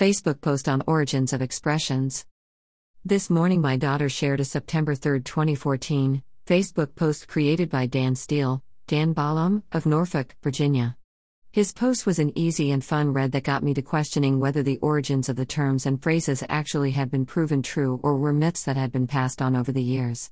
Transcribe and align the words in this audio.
Facebook 0.00 0.40
post 0.40 0.66
on 0.66 0.82
origins 0.86 1.34
of 1.34 1.42
expressions. 1.42 2.24
This 3.04 3.28
morning, 3.28 3.60
my 3.60 3.76
daughter 3.76 4.08
shared 4.08 4.40
a 4.40 4.46
September 4.46 4.94
3, 4.94 5.20
2014, 5.20 6.22
Facebook 6.46 6.94
post 6.94 7.28
created 7.28 7.68
by 7.68 7.84
Dan 7.84 8.14
Steele, 8.14 8.62
Dan 8.86 9.12
Ballum, 9.12 9.62
of 9.72 9.84
Norfolk, 9.84 10.36
Virginia. 10.42 10.96
His 11.52 11.74
post 11.74 12.06
was 12.06 12.18
an 12.18 12.32
easy 12.34 12.70
and 12.70 12.82
fun 12.82 13.12
read 13.12 13.32
that 13.32 13.44
got 13.44 13.62
me 13.62 13.74
to 13.74 13.82
questioning 13.82 14.40
whether 14.40 14.62
the 14.62 14.78
origins 14.78 15.28
of 15.28 15.36
the 15.36 15.44
terms 15.44 15.84
and 15.84 16.02
phrases 16.02 16.42
actually 16.48 16.92
had 16.92 17.10
been 17.10 17.26
proven 17.26 17.62
true 17.62 18.00
or 18.02 18.16
were 18.16 18.32
myths 18.32 18.62
that 18.62 18.78
had 18.78 18.92
been 18.92 19.06
passed 19.06 19.42
on 19.42 19.54
over 19.54 19.70
the 19.70 19.82
years. 19.82 20.30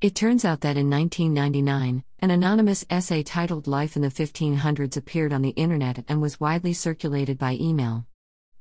It 0.00 0.14
turns 0.14 0.44
out 0.44 0.60
that 0.60 0.76
in 0.76 0.88
1999, 0.88 2.04
an 2.20 2.30
anonymous 2.30 2.84
essay 2.88 3.24
titled 3.24 3.66
Life 3.66 3.96
in 3.96 4.02
the 4.02 4.08
1500s 4.08 4.96
appeared 4.96 5.32
on 5.32 5.42
the 5.42 5.50
internet 5.50 6.04
and 6.06 6.22
was 6.22 6.38
widely 6.38 6.72
circulated 6.72 7.38
by 7.38 7.58
email. 7.60 8.06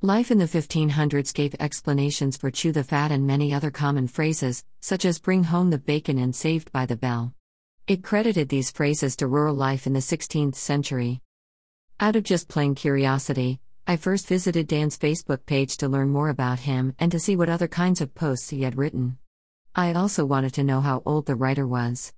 Life 0.05 0.31
in 0.31 0.37
the 0.37 0.43
1500s 0.43 1.33
gave 1.33 1.55
explanations 1.61 2.35
for 2.35 2.51
chew 2.51 2.73
the 2.73 2.83
fat 2.83 3.09
and 3.09 3.25
many 3.25 3.53
other 3.53 3.71
common 3.71 4.09
phrases, 4.09 4.65
such 4.81 5.05
as 5.05 5.17
bring 5.17 5.45
home 5.45 5.69
the 5.69 5.77
bacon 5.77 6.17
and 6.17 6.35
saved 6.35 6.73
by 6.73 6.85
the 6.85 6.97
bell. 6.97 7.33
It 7.87 8.03
credited 8.03 8.49
these 8.49 8.69
phrases 8.69 9.15
to 9.15 9.27
rural 9.27 9.55
life 9.55 9.87
in 9.87 9.93
the 9.93 10.01
16th 10.01 10.55
century. 10.55 11.21
Out 12.01 12.17
of 12.17 12.23
just 12.23 12.49
plain 12.49 12.75
curiosity, 12.75 13.61
I 13.87 13.95
first 13.95 14.27
visited 14.27 14.67
Dan's 14.67 14.97
Facebook 14.97 15.45
page 15.45 15.77
to 15.77 15.87
learn 15.87 16.09
more 16.09 16.27
about 16.27 16.59
him 16.59 16.93
and 16.99 17.09
to 17.13 17.19
see 17.19 17.37
what 17.37 17.47
other 17.47 17.69
kinds 17.69 18.01
of 18.01 18.13
posts 18.13 18.49
he 18.49 18.63
had 18.63 18.77
written. 18.77 19.17
I 19.73 19.93
also 19.93 20.25
wanted 20.25 20.53
to 20.55 20.65
know 20.65 20.81
how 20.81 21.01
old 21.05 21.27
the 21.27 21.35
writer 21.35 21.65
was. 21.65 22.11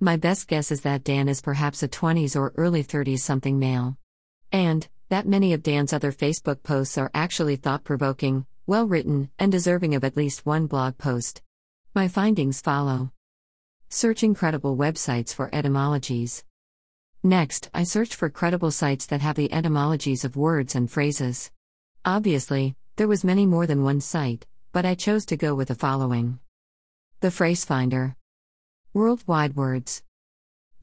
My 0.00 0.16
best 0.16 0.48
guess 0.48 0.70
is 0.70 0.80
that 0.80 1.04
Dan 1.04 1.28
is 1.28 1.42
perhaps 1.42 1.82
a 1.82 1.88
20s 1.88 2.34
or 2.34 2.54
early 2.56 2.82
30s 2.82 3.18
something 3.18 3.58
male. 3.58 3.98
And, 4.50 4.88
that 5.08 5.26
many 5.26 5.52
of 5.52 5.62
Dan's 5.62 5.92
other 5.92 6.10
Facebook 6.10 6.62
posts 6.62 6.98
are 6.98 7.10
actually 7.14 7.56
thought 7.56 7.84
provoking, 7.84 8.46
well 8.66 8.86
written, 8.86 9.30
and 9.38 9.52
deserving 9.52 9.94
of 9.94 10.02
at 10.02 10.16
least 10.16 10.44
one 10.44 10.66
blog 10.66 10.98
post. 10.98 11.42
My 11.94 12.08
findings 12.08 12.60
follow. 12.60 13.12
Searching 13.88 14.34
credible 14.34 14.76
websites 14.76 15.32
for 15.32 15.48
etymologies. 15.54 16.44
Next, 17.22 17.70
I 17.72 17.84
searched 17.84 18.14
for 18.14 18.28
credible 18.28 18.72
sites 18.72 19.06
that 19.06 19.20
have 19.20 19.36
the 19.36 19.52
etymologies 19.52 20.24
of 20.24 20.36
words 20.36 20.74
and 20.74 20.90
phrases. 20.90 21.50
Obviously, 22.04 22.74
there 22.96 23.08
was 23.08 23.24
many 23.24 23.46
more 23.46 23.66
than 23.66 23.84
one 23.84 24.00
site, 24.00 24.46
but 24.72 24.84
I 24.84 24.94
chose 24.94 25.24
to 25.26 25.36
go 25.36 25.54
with 25.54 25.68
the 25.68 25.74
following. 25.74 26.40
The 27.20 27.30
Phrase 27.30 27.64
Finder. 27.64 28.16
Worldwide 28.92 29.56
Words. 29.56 30.02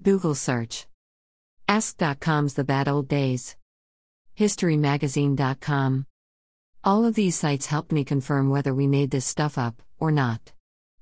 Google 0.02 0.36
Search. 0.36 0.88
Ask.com's 1.67 2.56
The 2.56 2.64
Bad 2.64 2.88
Old 2.88 3.08
Days. 3.08 3.56
HistoryMagazine.com. 4.38 6.06
All 6.84 7.06
of 7.06 7.16
these 7.16 7.38
sites 7.38 7.67
helped 7.67 7.92
me 7.92 8.03
confirm 8.03 8.50
whether 8.50 8.73
we 8.73 8.88
made 8.88 9.12
this 9.12 9.25
stuff 9.25 9.58
up, 9.58 9.81
or 10.00 10.12
not. 10.12 10.52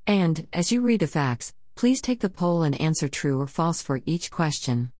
And, 0.05 0.47
as 0.53 0.71
you 0.71 0.81
read 0.81 0.99
the 0.99 1.07
facts, 1.07 1.53
please 1.75 2.01
take 2.01 2.19
the 2.19 2.29
poll 2.29 2.63
and 2.63 2.79
answer 2.79 3.07
true 3.07 3.39
or 3.39 3.47
false 3.47 3.81
for 3.81 4.01
each 4.05 4.29
question. 4.29 4.91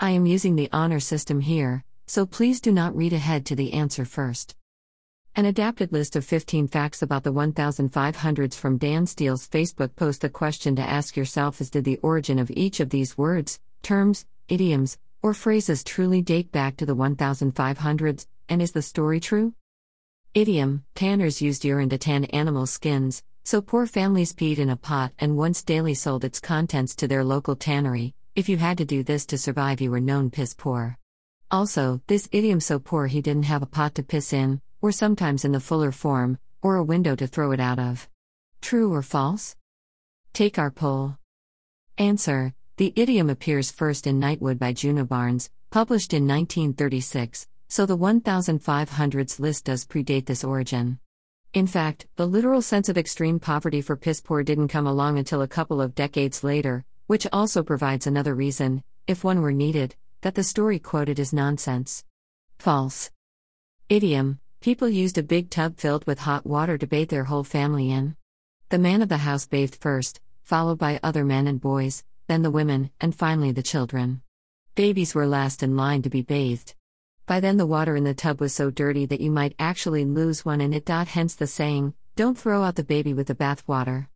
I 0.00 0.10
am 0.10 0.26
using 0.26 0.56
the 0.56 0.68
honor 0.72 1.00
system 1.00 1.40
here, 1.40 1.84
so 2.06 2.26
please 2.26 2.60
do 2.60 2.72
not 2.72 2.96
read 2.96 3.12
ahead 3.12 3.46
to 3.46 3.56
the 3.56 3.72
answer 3.72 4.04
first. 4.04 4.56
An 5.36 5.46
adapted 5.46 5.92
list 5.92 6.16
of 6.16 6.24
15 6.24 6.68
facts 6.68 7.02
about 7.02 7.24
the 7.24 7.32
1500s 7.32 8.54
from 8.54 8.78
Dan 8.78 9.06
Steele's 9.06 9.48
Facebook 9.48 9.96
post. 9.96 10.20
The 10.20 10.30
question 10.30 10.76
to 10.76 10.82
ask 10.82 11.16
yourself 11.16 11.60
is 11.60 11.70
Did 11.70 11.84
the 11.84 11.98
origin 11.98 12.38
of 12.38 12.50
each 12.52 12.80
of 12.80 12.90
these 12.90 13.18
words, 13.18 13.60
terms, 13.82 14.26
idioms, 14.48 14.96
or 15.24 15.32
phrases 15.32 15.82
truly 15.82 16.20
date 16.20 16.52
back 16.52 16.76
to 16.76 16.84
the 16.84 16.94
1500s, 16.94 18.26
and 18.50 18.60
is 18.60 18.72
the 18.72 18.82
story 18.82 19.18
true? 19.18 19.54
Idiom 20.34 20.84
Tanners 20.94 21.40
used 21.40 21.64
urine 21.64 21.88
to 21.88 21.96
tan 21.96 22.24
animal 22.26 22.66
skins, 22.66 23.22
so 23.42 23.62
poor 23.62 23.86
families 23.86 24.34
peed 24.34 24.58
in 24.58 24.68
a 24.68 24.76
pot 24.76 25.12
and 25.18 25.38
once 25.38 25.62
daily 25.62 25.94
sold 25.94 26.26
its 26.26 26.40
contents 26.40 26.94
to 26.96 27.08
their 27.08 27.24
local 27.24 27.56
tannery, 27.56 28.14
if 28.36 28.50
you 28.50 28.58
had 28.58 28.76
to 28.76 28.84
do 28.84 29.02
this 29.02 29.24
to 29.24 29.38
survive, 29.38 29.80
you 29.80 29.90
were 29.90 29.98
known 29.98 30.28
piss 30.28 30.52
poor. 30.52 30.98
Also, 31.50 32.02
this 32.06 32.28
idiom 32.30 32.60
so 32.60 32.78
poor 32.78 33.06
he 33.06 33.22
didn't 33.22 33.44
have 33.44 33.62
a 33.62 33.66
pot 33.66 33.94
to 33.94 34.02
piss 34.02 34.34
in, 34.34 34.60
or 34.82 34.92
sometimes 34.92 35.46
in 35.46 35.52
the 35.52 35.58
fuller 35.58 35.90
form, 35.90 36.36
or 36.60 36.76
a 36.76 36.84
window 36.84 37.16
to 37.16 37.26
throw 37.26 37.50
it 37.52 37.60
out 37.60 37.78
of. 37.78 38.10
True 38.60 38.92
or 38.92 39.00
false? 39.00 39.56
Take 40.34 40.58
our 40.58 40.70
poll. 40.70 41.16
Answer 41.96 42.52
The 42.76 42.92
idiom 42.96 43.30
appears 43.30 43.70
first 43.70 44.04
in 44.04 44.18
Nightwood 44.18 44.58
by 44.58 44.72
Djuna 44.72 45.06
Barnes, 45.06 45.48
published 45.70 46.12
in 46.12 46.26
1936, 46.26 47.46
so 47.68 47.86
the 47.86 47.96
1500s 47.96 49.38
list 49.38 49.66
does 49.66 49.86
predate 49.86 50.26
this 50.26 50.42
origin. 50.42 50.98
In 51.52 51.68
fact, 51.68 52.08
the 52.16 52.26
literal 52.26 52.60
sense 52.60 52.88
of 52.88 52.98
extreme 52.98 53.38
poverty 53.38 53.80
for 53.80 53.94
piss 53.94 54.20
poor 54.20 54.42
didn't 54.42 54.68
come 54.74 54.88
along 54.88 55.18
until 55.18 55.42
a 55.42 55.46
couple 55.46 55.80
of 55.80 55.94
decades 55.94 56.42
later, 56.42 56.84
which 57.06 57.28
also 57.32 57.62
provides 57.62 58.08
another 58.08 58.34
reason, 58.34 58.82
if 59.06 59.22
one 59.22 59.40
were 59.40 59.52
needed, 59.52 59.94
that 60.22 60.34
the 60.34 60.42
story 60.42 60.80
quoted 60.80 61.20
is 61.20 61.32
nonsense. 61.32 62.04
False. 62.58 63.12
Idiom 63.88 64.40
People 64.60 64.88
used 64.88 65.16
a 65.16 65.22
big 65.22 65.48
tub 65.48 65.78
filled 65.78 66.04
with 66.08 66.18
hot 66.18 66.44
water 66.44 66.76
to 66.76 66.88
bathe 66.88 67.10
their 67.10 67.24
whole 67.24 67.44
family 67.44 67.92
in. 67.92 68.16
The 68.70 68.78
man 68.78 69.00
of 69.00 69.08
the 69.08 69.18
house 69.18 69.46
bathed 69.46 69.76
first, 69.76 70.20
followed 70.42 70.78
by 70.78 70.98
other 71.04 71.24
men 71.24 71.46
and 71.46 71.60
boys, 71.60 72.02
then 72.26 72.42
the 72.42 72.50
women, 72.50 72.90
and 73.00 73.14
finally 73.14 73.52
the 73.52 73.62
children. 73.62 74.22
Babies 74.74 75.14
were 75.14 75.26
last 75.26 75.62
in 75.62 75.76
line 75.76 76.02
to 76.02 76.10
be 76.10 76.22
bathed. 76.22 76.74
By 77.26 77.40
then, 77.40 77.56
the 77.56 77.66
water 77.66 77.96
in 77.96 78.04
the 78.04 78.14
tub 78.14 78.40
was 78.40 78.54
so 78.54 78.70
dirty 78.70 79.06
that 79.06 79.20
you 79.20 79.30
might 79.30 79.54
actually 79.58 80.04
lose 80.04 80.44
one 80.44 80.60
in 80.60 80.72
it. 80.72 80.88
Hence 80.88 81.34
the 81.34 81.46
saying, 81.46 81.94
don't 82.16 82.38
throw 82.38 82.62
out 82.62 82.76
the 82.76 82.84
baby 82.84 83.12
with 83.14 83.26
the 83.26 83.34
bath 83.34 83.66
water. 83.66 84.08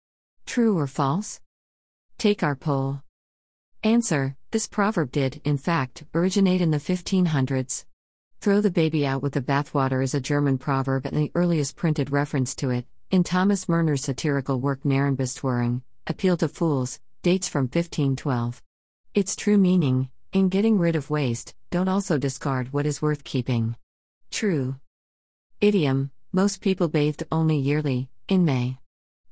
True 0.47 0.79
or 0.79 0.87
false? 0.87 1.41
Take 2.17 2.43
our 2.43 2.55
poll. 2.55 3.03
Answer 3.83 4.37
This 4.51 4.67
proverb 4.67 5.13
did, 5.13 5.41
in 5.45 5.59
fact, 5.59 6.05
originate 6.15 6.61
in 6.61 6.71
the 6.71 6.79
1500s. 6.79 7.85
Throw 8.41 8.61
the 8.61 8.71
baby 8.71 9.07
out 9.07 9.23
with 9.23 9.33
the 9.33 9.41
bathwater 9.41 10.03
is 10.03 10.15
a 10.15 10.21
German 10.21 10.59
proverb 10.59 11.07
and 11.07 11.17
the 11.17 11.33
earliest 11.35 11.77
printed 11.77 12.11
reference 12.11 12.55
to 12.57 12.71
it, 12.71 12.87
in 13.11 13.25
Thomas 13.25 13.67
Murner's 13.67 14.05
satirical 14.05 14.61
work 14.61 14.83
Narrenbeschwörung, 14.85 15.83
Appeal 16.07 16.37
to 16.37 16.49
Fools, 16.49 17.01
dates 17.23 17.49
from 17.49 17.65
1512. 17.65 18.63
Its 19.15 19.35
true 19.35 19.59
meaning, 19.59 20.09
in 20.33 20.49
getting 20.49 20.79
rid 20.79 20.95
of 20.95 21.11
waste, 21.11 21.55
don't 21.71 21.89
also 21.89 22.17
discard 22.17 22.73
what 22.73 22.87
is 22.87 23.03
worth 23.03 23.25
keeping. 23.25 23.75
True. 24.31 24.77
Idiom 25.61 26.11
Most 26.33 26.61
people 26.61 26.89
bathed 26.89 27.25
only 27.33 27.57
yearly, 27.57 28.09
in 28.29 28.45
May. 28.45 28.79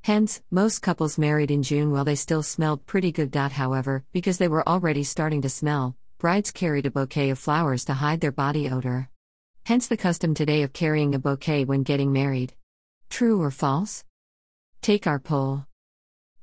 Hence, 0.03 0.43
most 0.51 0.83
couples 0.83 1.19
married 1.19 1.51
in 1.51 1.63
June 1.63 1.93
while 1.93 2.05
they 2.05 2.17
still 2.17 2.43
smelled 2.43 2.87
pretty 2.87 3.13
good. 3.13 3.35
However, 3.35 4.05
because 4.13 4.39
they 4.39 4.49
were 4.49 4.69
already 4.69 5.05
starting 5.05 5.43
to 5.43 5.49
smell, 5.49 5.97
brides 6.19 6.51
carried 6.51 6.87
a 6.87 6.91
bouquet 6.91 7.31
of 7.31 7.39
flowers 7.39 7.85
to 7.85 7.95
hide 7.95 8.21
their 8.21 8.33
body 8.33 8.69
odor. 8.69 9.11
Hence 9.65 9.87
the 9.87 9.97
custom 9.97 10.35
today 10.35 10.63
of 10.63 10.73
carrying 10.73 11.15
a 11.15 11.19
bouquet 11.19 11.65
when 11.65 11.83
getting 11.83 12.13
married. 12.13 12.55
True 13.11 13.41
or 13.41 13.51
false? 13.51 14.05
Take 14.81 15.07
our 15.07 15.19
poll. 15.19 15.67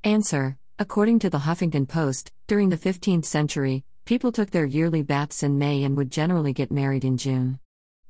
Answer 0.04 0.58
According 0.80 1.20
to 1.20 1.30
the 1.30 1.38
Huffington 1.38 1.88
Post, 1.88 2.32
during 2.48 2.70
the 2.70 2.78
15th 2.78 3.26
century, 3.26 3.86
people 4.06 4.32
took 4.32 4.50
their 4.50 4.66
yearly 4.66 5.04
baths 5.04 5.44
in 5.44 5.60
May 5.60 5.84
and 5.84 5.96
would 5.96 6.10
generally 6.10 6.52
get 6.52 6.72
married 6.72 7.06
in 7.06 7.16
June. 7.16 7.60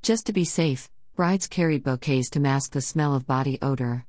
Just 0.01 0.25
to 0.27 0.33
be 0.33 0.45
safe, 0.45 0.89
brides 1.13 1.47
carried 1.47 1.83
bouquets 1.83 2.29
to 2.29 2.39
mask 2.39 2.71
the 2.71 2.79
smell 2.79 3.15
of 3.15 3.27
body 3.27 3.59
odor. 3.61 4.05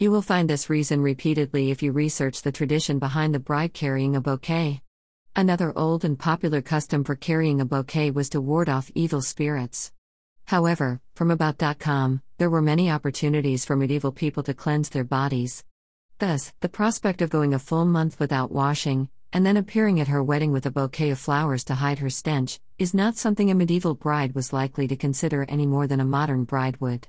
You 0.00 0.10
will 0.10 0.20
find 0.20 0.50
this 0.50 0.68
reason 0.68 1.00
repeatedly 1.00 1.70
if 1.70 1.80
you 1.80 1.92
research 1.92 2.42
the 2.42 2.50
tradition 2.50 2.98
behind 2.98 3.36
the 3.36 3.38
bride 3.38 3.72
carrying 3.72 4.16
a 4.16 4.20
bouquet. 4.20 4.82
Another 5.36 5.72
old 5.78 6.04
and 6.04 6.18
popular 6.18 6.60
custom 6.60 7.04
for 7.04 7.14
carrying 7.14 7.60
a 7.60 7.64
bouquet 7.64 8.10
was 8.10 8.28
to 8.30 8.40
ward 8.40 8.68
off 8.68 8.90
evil 8.96 9.22
spirits. 9.22 9.92
However, 10.46 11.00
from 11.14 11.30
About.com, 11.30 12.20
there 12.38 12.50
were 12.50 12.62
many 12.62 12.90
opportunities 12.90 13.64
for 13.64 13.76
medieval 13.76 14.10
people 14.10 14.42
to 14.42 14.54
cleanse 14.54 14.88
their 14.88 15.04
bodies. 15.04 15.64
Thus, 16.22 16.52
the 16.60 16.68
prospect 16.68 17.20
of 17.20 17.30
going 17.30 17.52
a 17.52 17.58
full 17.58 17.84
month 17.84 18.20
without 18.20 18.52
washing, 18.52 19.08
and 19.32 19.44
then 19.44 19.56
appearing 19.56 19.98
at 19.98 20.06
her 20.06 20.22
wedding 20.22 20.52
with 20.52 20.64
a 20.66 20.70
bouquet 20.70 21.10
of 21.10 21.18
flowers 21.18 21.64
to 21.64 21.74
hide 21.74 21.98
her 21.98 22.10
stench, 22.10 22.60
is 22.78 22.94
not 22.94 23.16
something 23.16 23.50
a 23.50 23.56
medieval 23.56 23.96
bride 23.96 24.32
was 24.32 24.52
likely 24.52 24.86
to 24.86 24.94
consider 24.94 25.44
any 25.48 25.66
more 25.66 25.88
than 25.88 25.98
a 25.98 26.04
modern 26.04 26.44
bride 26.44 26.80
would. 26.80 27.08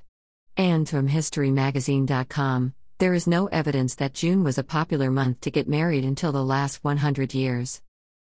And 0.56 0.88
from 0.88 1.08
HistoryMagazine.com, 1.08 2.74
there 2.98 3.14
is 3.14 3.28
no 3.28 3.46
evidence 3.46 3.94
that 3.94 4.14
June 4.14 4.42
was 4.42 4.58
a 4.58 4.64
popular 4.64 5.12
month 5.12 5.42
to 5.42 5.50
get 5.52 5.68
married 5.68 6.04
until 6.04 6.32
the 6.32 6.44
last 6.44 6.82
100 6.82 7.34
years. 7.34 7.82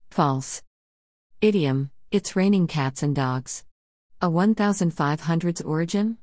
False. 0.09 0.63
Idiom 1.43 1.91
It's 2.11 2.35
raining 2.35 2.67
cats 2.67 3.03
and 3.03 3.15
dogs. 3.15 3.63
A 4.23 4.31
1500s 4.31 5.63
origin? 5.67 6.17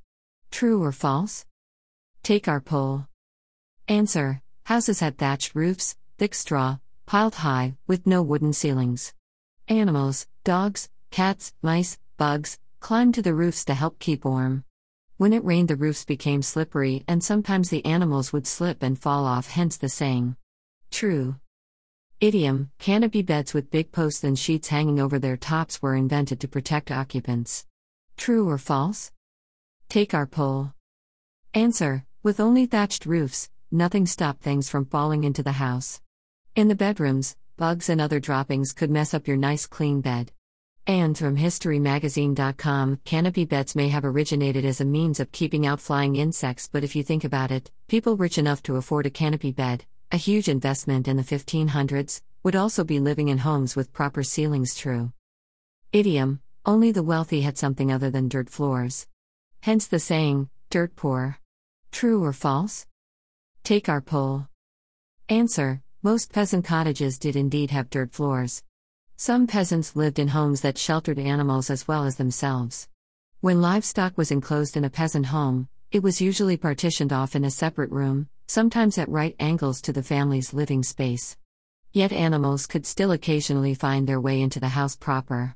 True 0.49 0.81
or 0.81 0.91
false? 0.91 1.45
Take 2.23 2.47
our 2.47 2.61
poll. 2.61 3.05
Answer 3.87 4.41
Houses 4.65 4.99
had 4.99 5.19
thatched 5.19 5.53
roofs, 5.53 5.95
thick 6.17 6.33
straw, 6.33 6.79
piled 7.05 7.35
high, 7.35 7.75
with 7.85 8.07
no 8.07 8.23
wooden 8.23 8.51
ceilings. 8.51 9.13
Animals, 9.67 10.25
dogs, 10.43 10.89
cats, 11.11 11.53
mice, 11.61 11.99
bugs, 12.17 12.57
climbed 12.79 13.13
to 13.13 13.21
the 13.21 13.35
roofs 13.35 13.63
to 13.65 13.75
help 13.75 13.99
keep 13.99 14.25
warm. 14.25 14.63
When 15.17 15.33
it 15.33 15.45
rained, 15.45 15.67
the 15.67 15.75
roofs 15.75 16.03
became 16.03 16.41
slippery, 16.41 17.03
and 17.07 17.23
sometimes 17.23 17.69
the 17.69 17.85
animals 17.85 18.33
would 18.33 18.47
slip 18.47 18.81
and 18.81 18.97
fall 18.97 19.25
off, 19.25 19.51
hence 19.51 19.77
the 19.77 19.87
saying. 19.87 20.35
True. 20.89 21.35
Idiom 22.19 22.71
Canopy 22.79 23.21
beds 23.21 23.53
with 23.53 23.69
big 23.69 23.91
posts 23.91 24.23
and 24.23 24.37
sheets 24.37 24.69
hanging 24.69 24.99
over 24.99 25.19
their 25.19 25.37
tops 25.37 25.79
were 25.79 25.95
invented 25.95 26.39
to 26.39 26.47
protect 26.47 26.89
occupants. 26.89 27.67
True 28.17 28.49
or 28.49 28.57
false? 28.57 29.11
Take 29.89 30.15
our 30.15 30.25
poll. 30.25 30.73
Answer 31.53 32.07
With 32.23 32.39
only 32.39 32.65
thatched 32.65 33.05
roofs, 33.05 33.51
nothing 33.75 34.05
stopped 34.05 34.41
things 34.41 34.69
from 34.69 34.85
falling 34.85 35.23
into 35.23 35.43
the 35.43 35.51
house. 35.53 36.01
In 36.55 36.67
the 36.67 36.75
bedrooms, 36.75 37.35
bugs 37.57 37.89
and 37.89 38.01
other 38.01 38.19
droppings 38.19 38.73
could 38.73 38.89
mess 38.89 39.13
up 39.13 39.27
your 39.27 39.37
nice 39.37 39.67
clean 39.67 40.01
bed. 40.01 40.31
And 40.87 41.17
from 41.17 41.35
HistoryMagazine.com, 41.35 42.99
canopy 43.05 43.45
beds 43.45 43.75
may 43.75 43.89
have 43.89 44.05
originated 44.05 44.65
as 44.65 44.81
a 44.81 44.85
means 44.85 45.19
of 45.19 45.31
keeping 45.31 45.65
out 45.65 45.81
flying 45.81 46.15
insects, 46.15 46.69
but 46.71 46.83
if 46.83 46.95
you 46.95 47.03
think 47.03 47.23
about 47.23 47.51
it, 47.51 47.71
people 47.87 48.17
rich 48.17 48.37
enough 48.37 48.61
to 48.63 48.75
afford 48.75 49.05
a 49.05 49.09
canopy 49.09 49.51
bed, 49.51 49.85
a 50.11 50.17
huge 50.17 50.47
investment 50.47 51.07
in 51.07 51.17
the 51.17 51.23
1500s, 51.23 52.21
would 52.43 52.55
also 52.55 52.83
be 52.83 52.99
living 52.99 53.29
in 53.29 53.39
homes 53.39 53.75
with 53.75 53.93
proper 53.93 54.21
ceilings. 54.21 54.75
True. 54.75 55.11
Idiom 55.91 56.41
Only 56.65 56.91
the 56.91 57.03
wealthy 57.03 57.41
had 57.41 57.57
something 57.57 57.91
other 57.91 58.11
than 58.11 58.29
dirt 58.29 58.49
floors. 58.49 59.07
Hence 59.61 59.87
the 59.87 59.99
saying, 59.99 60.49
dirt 60.69 60.95
poor. 60.95 61.39
True 61.91 62.23
or 62.23 62.33
false? 62.33 62.85
Take 63.65 63.89
our 63.89 63.99
poll. 63.99 64.47
Answer 65.27 65.81
Most 66.03 66.31
peasant 66.31 66.65
cottages 66.65 67.17
did 67.17 67.35
indeed 67.35 67.71
have 67.71 67.89
dirt 67.89 68.13
floors. 68.13 68.61
Some 69.17 69.47
peasants 69.47 69.95
lived 69.95 70.19
in 70.19 70.27
homes 70.27 70.61
that 70.61 70.77
sheltered 70.77 71.17
animals 71.17 71.71
as 71.71 71.87
well 71.87 72.03
as 72.03 72.17
themselves. 72.17 72.87
When 73.41 73.63
livestock 73.63 74.19
was 74.19 74.29
enclosed 74.29 74.77
in 74.77 74.85
a 74.85 74.91
peasant 74.91 75.25
home, 75.25 75.67
it 75.91 76.03
was 76.03 76.21
usually 76.21 76.57
partitioned 76.57 77.11
off 77.11 77.35
in 77.35 77.43
a 77.43 77.49
separate 77.49 77.89
room, 77.89 78.29
sometimes 78.45 78.99
at 78.99 79.09
right 79.09 79.35
angles 79.39 79.81
to 79.81 79.91
the 79.91 80.03
family's 80.03 80.53
living 80.53 80.83
space. 80.83 81.35
Yet 81.91 82.13
animals 82.13 82.67
could 82.67 82.85
still 82.85 83.11
occasionally 83.11 83.73
find 83.73 84.07
their 84.07 84.21
way 84.21 84.41
into 84.43 84.59
the 84.59 84.77
house 84.77 84.95
proper. 84.95 85.55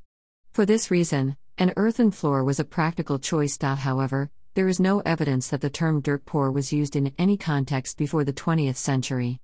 For 0.49 0.65
this 0.65 0.89
reason, 0.89 1.37
an 1.59 1.73
earthen 1.77 2.09
floor 2.09 2.43
was 2.43 2.59
a 2.59 2.63
practical 2.63 3.19
choice. 3.19 3.55
However, 3.61 4.31
there 4.53 4.67
is 4.67 4.79
no 4.79 4.99
evidence 5.01 5.47
that 5.49 5.61
the 5.61 5.69
term 5.69 6.01
dirt 6.01 6.25
poor 6.25 6.51
was 6.51 6.73
used 6.73 6.95
in 6.95 7.13
any 7.17 7.37
context 7.37 7.97
before 7.97 8.23
the 8.23 8.33
20th 8.33 8.75
century. 8.75 9.39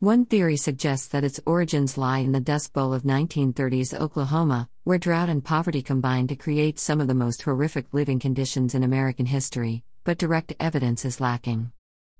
One 0.00 0.26
theory 0.26 0.56
suggests 0.56 1.08
that 1.08 1.24
its 1.24 1.40
origins 1.46 1.96
lie 1.96 2.18
in 2.18 2.32
the 2.32 2.40
Dust 2.40 2.72
Bowl 2.72 2.92
of 2.92 3.02
1930s 3.02 3.98
Oklahoma, 3.98 4.68
where 4.84 4.98
drought 4.98 5.28
and 5.28 5.44
poverty 5.44 5.82
combined 5.82 6.28
to 6.28 6.36
create 6.36 6.78
some 6.78 7.00
of 7.00 7.08
the 7.08 7.14
most 7.14 7.42
horrific 7.42 7.86
living 7.92 8.18
conditions 8.18 8.74
in 8.74 8.82
American 8.82 9.26
history, 9.26 9.84
but 10.04 10.18
direct 10.18 10.54
evidence 10.60 11.04
is 11.04 11.20
lacking. 11.20 11.72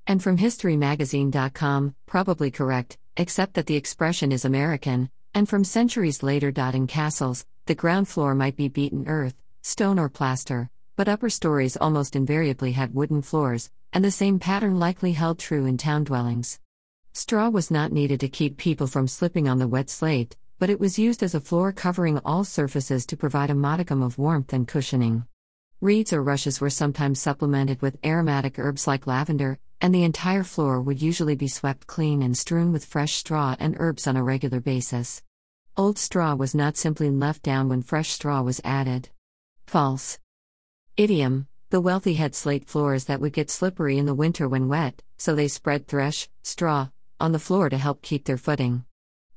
And 0.06 0.22
from 0.22 0.38
HistoryMagazine.com, 0.38 1.94
probably 2.06 2.50
correct, 2.50 2.96
except 3.16 3.54
that 3.54 3.66
the 3.66 3.76
expression 3.76 4.32
is 4.32 4.44
American, 4.44 5.10
and 5.34 5.48
from 5.48 5.64
centuries 5.64 6.22
later. 6.22 6.52
In 6.72 6.86
castles, 6.86 7.44
the 7.66 7.74
ground 7.74 8.08
floor 8.08 8.34
might 8.34 8.56
be 8.56 8.68
beaten 8.68 9.06
earth, 9.06 9.34
stone, 9.62 9.98
or 9.98 10.08
plaster, 10.08 10.70
but 10.96 11.08
upper 11.08 11.28
stories 11.28 11.76
almost 11.76 12.16
invariably 12.16 12.72
had 12.72 12.94
wooden 12.94 13.20
floors, 13.20 13.70
and 13.92 14.02
the 14.02 14.10
same 14.10 14.38
pattern 14.38 14.78
likely 14.78 15.12
held 15.12 15.38
true 15.38 15.66
in 15.66 15.76
town 15.76 16.04
dwellings. 16.04 16.58
Straw 17.12 17.50
was 17.50 17.70
not 17.70 17.92
needed 17.92 18.18
to 18.20 18.28
keep 18.28 18.56
people 18.56 18.86
from 18.86 19.06
slipping 19.06 19.48
on 19.48 19.58
the 19.58 19.68
wet 19.68 19.90
slate, 19.90 20.36
but 20.58 20.70
it 20.70 20.80
was 20.80 20.98
used 20.98 21.22
as 21.22 21.34
a 21.34 21.40
floor 21.40 21.70
covering 21.70 22.18
all 22.24 22.44
surfaces 22.44 23.04
to 23.06 23.16
provide 23.16 23.50
a 23.50 23.54
modicum 23.54 24.02
of 24.02 24.18
warmth 24.18 24.52
and 24.52 24.66
cushioning. 24.66 25.26
Reeds 25.82 26.12
or 26.12 26.22
rushes 26.22 26.60
were 26.60 26.70
sometimes 26.70 27.20
supplemented 27.20 27.82
with 27.82 27.98
aromatic 28.04 28.58
herbs 28.58 28.86
like 28.86 29.06
lavender, 29.06 29.58
and 29.82 29.94
the 29.94 30.04
entire 30.04 30.44
floor 30.44 30.80
would 30.80 31.02
usually 31.02 31.34
be 31.34 31.48
swept 31.48 31.86
clean 31.86 32.22
and 32.22 32.36
strewn 32.38 32.72
with 32.72 32.86
fresh 32.86 33.14
straw 33.14 33.54
and 33.58 33.76
herbs 33.78 34.06
on 34.06 34.16
a 34.16 34.22
regular 34.22 34.60
basis. 34.60 35.22
Old 35.76 35.98
straw 35.98 36.34
was 36.34 36.54
not 36.54 36.78
simply 36.78 37.10
left 37.10 37.42
down 37.42 37.68
when 37.68 37.82
fresh 37.82 38.10
straw 38.10 38.40
was 38.40 38.62
added. 38.64 39.10
False. 39.66 40.18
Idiom 40.98 41.46
The 41.68 41.82
wealthy 41.82 42.14
had 42.14 42.34
slate 42.34 42.66
floors 42.66 43.04
that 43.04 43.20
would 43.20 43.34
get 43.34 43.50
slippery 43.50 43.98
in 43.98 44.06
the 44.06 44.14
winter 44.14 44.48
when 44.48 44.66
wet, 44.66 45.02
so 45.18 45.34
they 45.34 45.46
spread 45.46 45.86
thresh, 45.86 46.26
straw, 46.42 46.88
on 47.20 47.32
the 47.32 47.38
floor 47.38 47.68
to 47.68 47.76
help 47.76 48.00
keep 48.00 48.24
their 48.24 48.38
footing. 48.38 48.86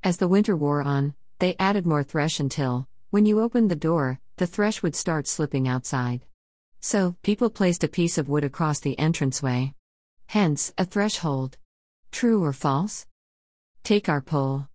As 0.02 0.16
the 0.16 0.30
winter 0.30 0.56
wore 0.56 0.82
on, 0.82 1.16
they 1.40 1.58
added 1.60 1.86
more 1.86 2.02
thresh 2.02 2.40
until, 2.40 2.88
when 3.10 3.26
you 3.26 3.42
opened 3.42 3.70
the 3.70 3.76
door, 3.76 4.22
the 4.38 4.48
thresh 4.48 4.82
would 4.82 4.96
start 4.96 5.28
slipping 5.28 5.68
outside. 5.68 6.26
So, 6.80 7.18
people 7.24 7.50
placed 7.50 7.84
a 7.84 7.90
piece 7.90 8.18
of 8.18 8.30
wood 8.30 8.46
across 8.46 8.80
the 8.80 8.98
entranceway. 8.98 9.74
Hence, 10.28 10.74
a 10.78 10.86
threshold. 10.86 11.58
True 12.10 12.42
or 12.42 12.54
false? 12.54 13.06
Take 13.84 14.08
our 14.08 14.22
poll. 14.22 14.70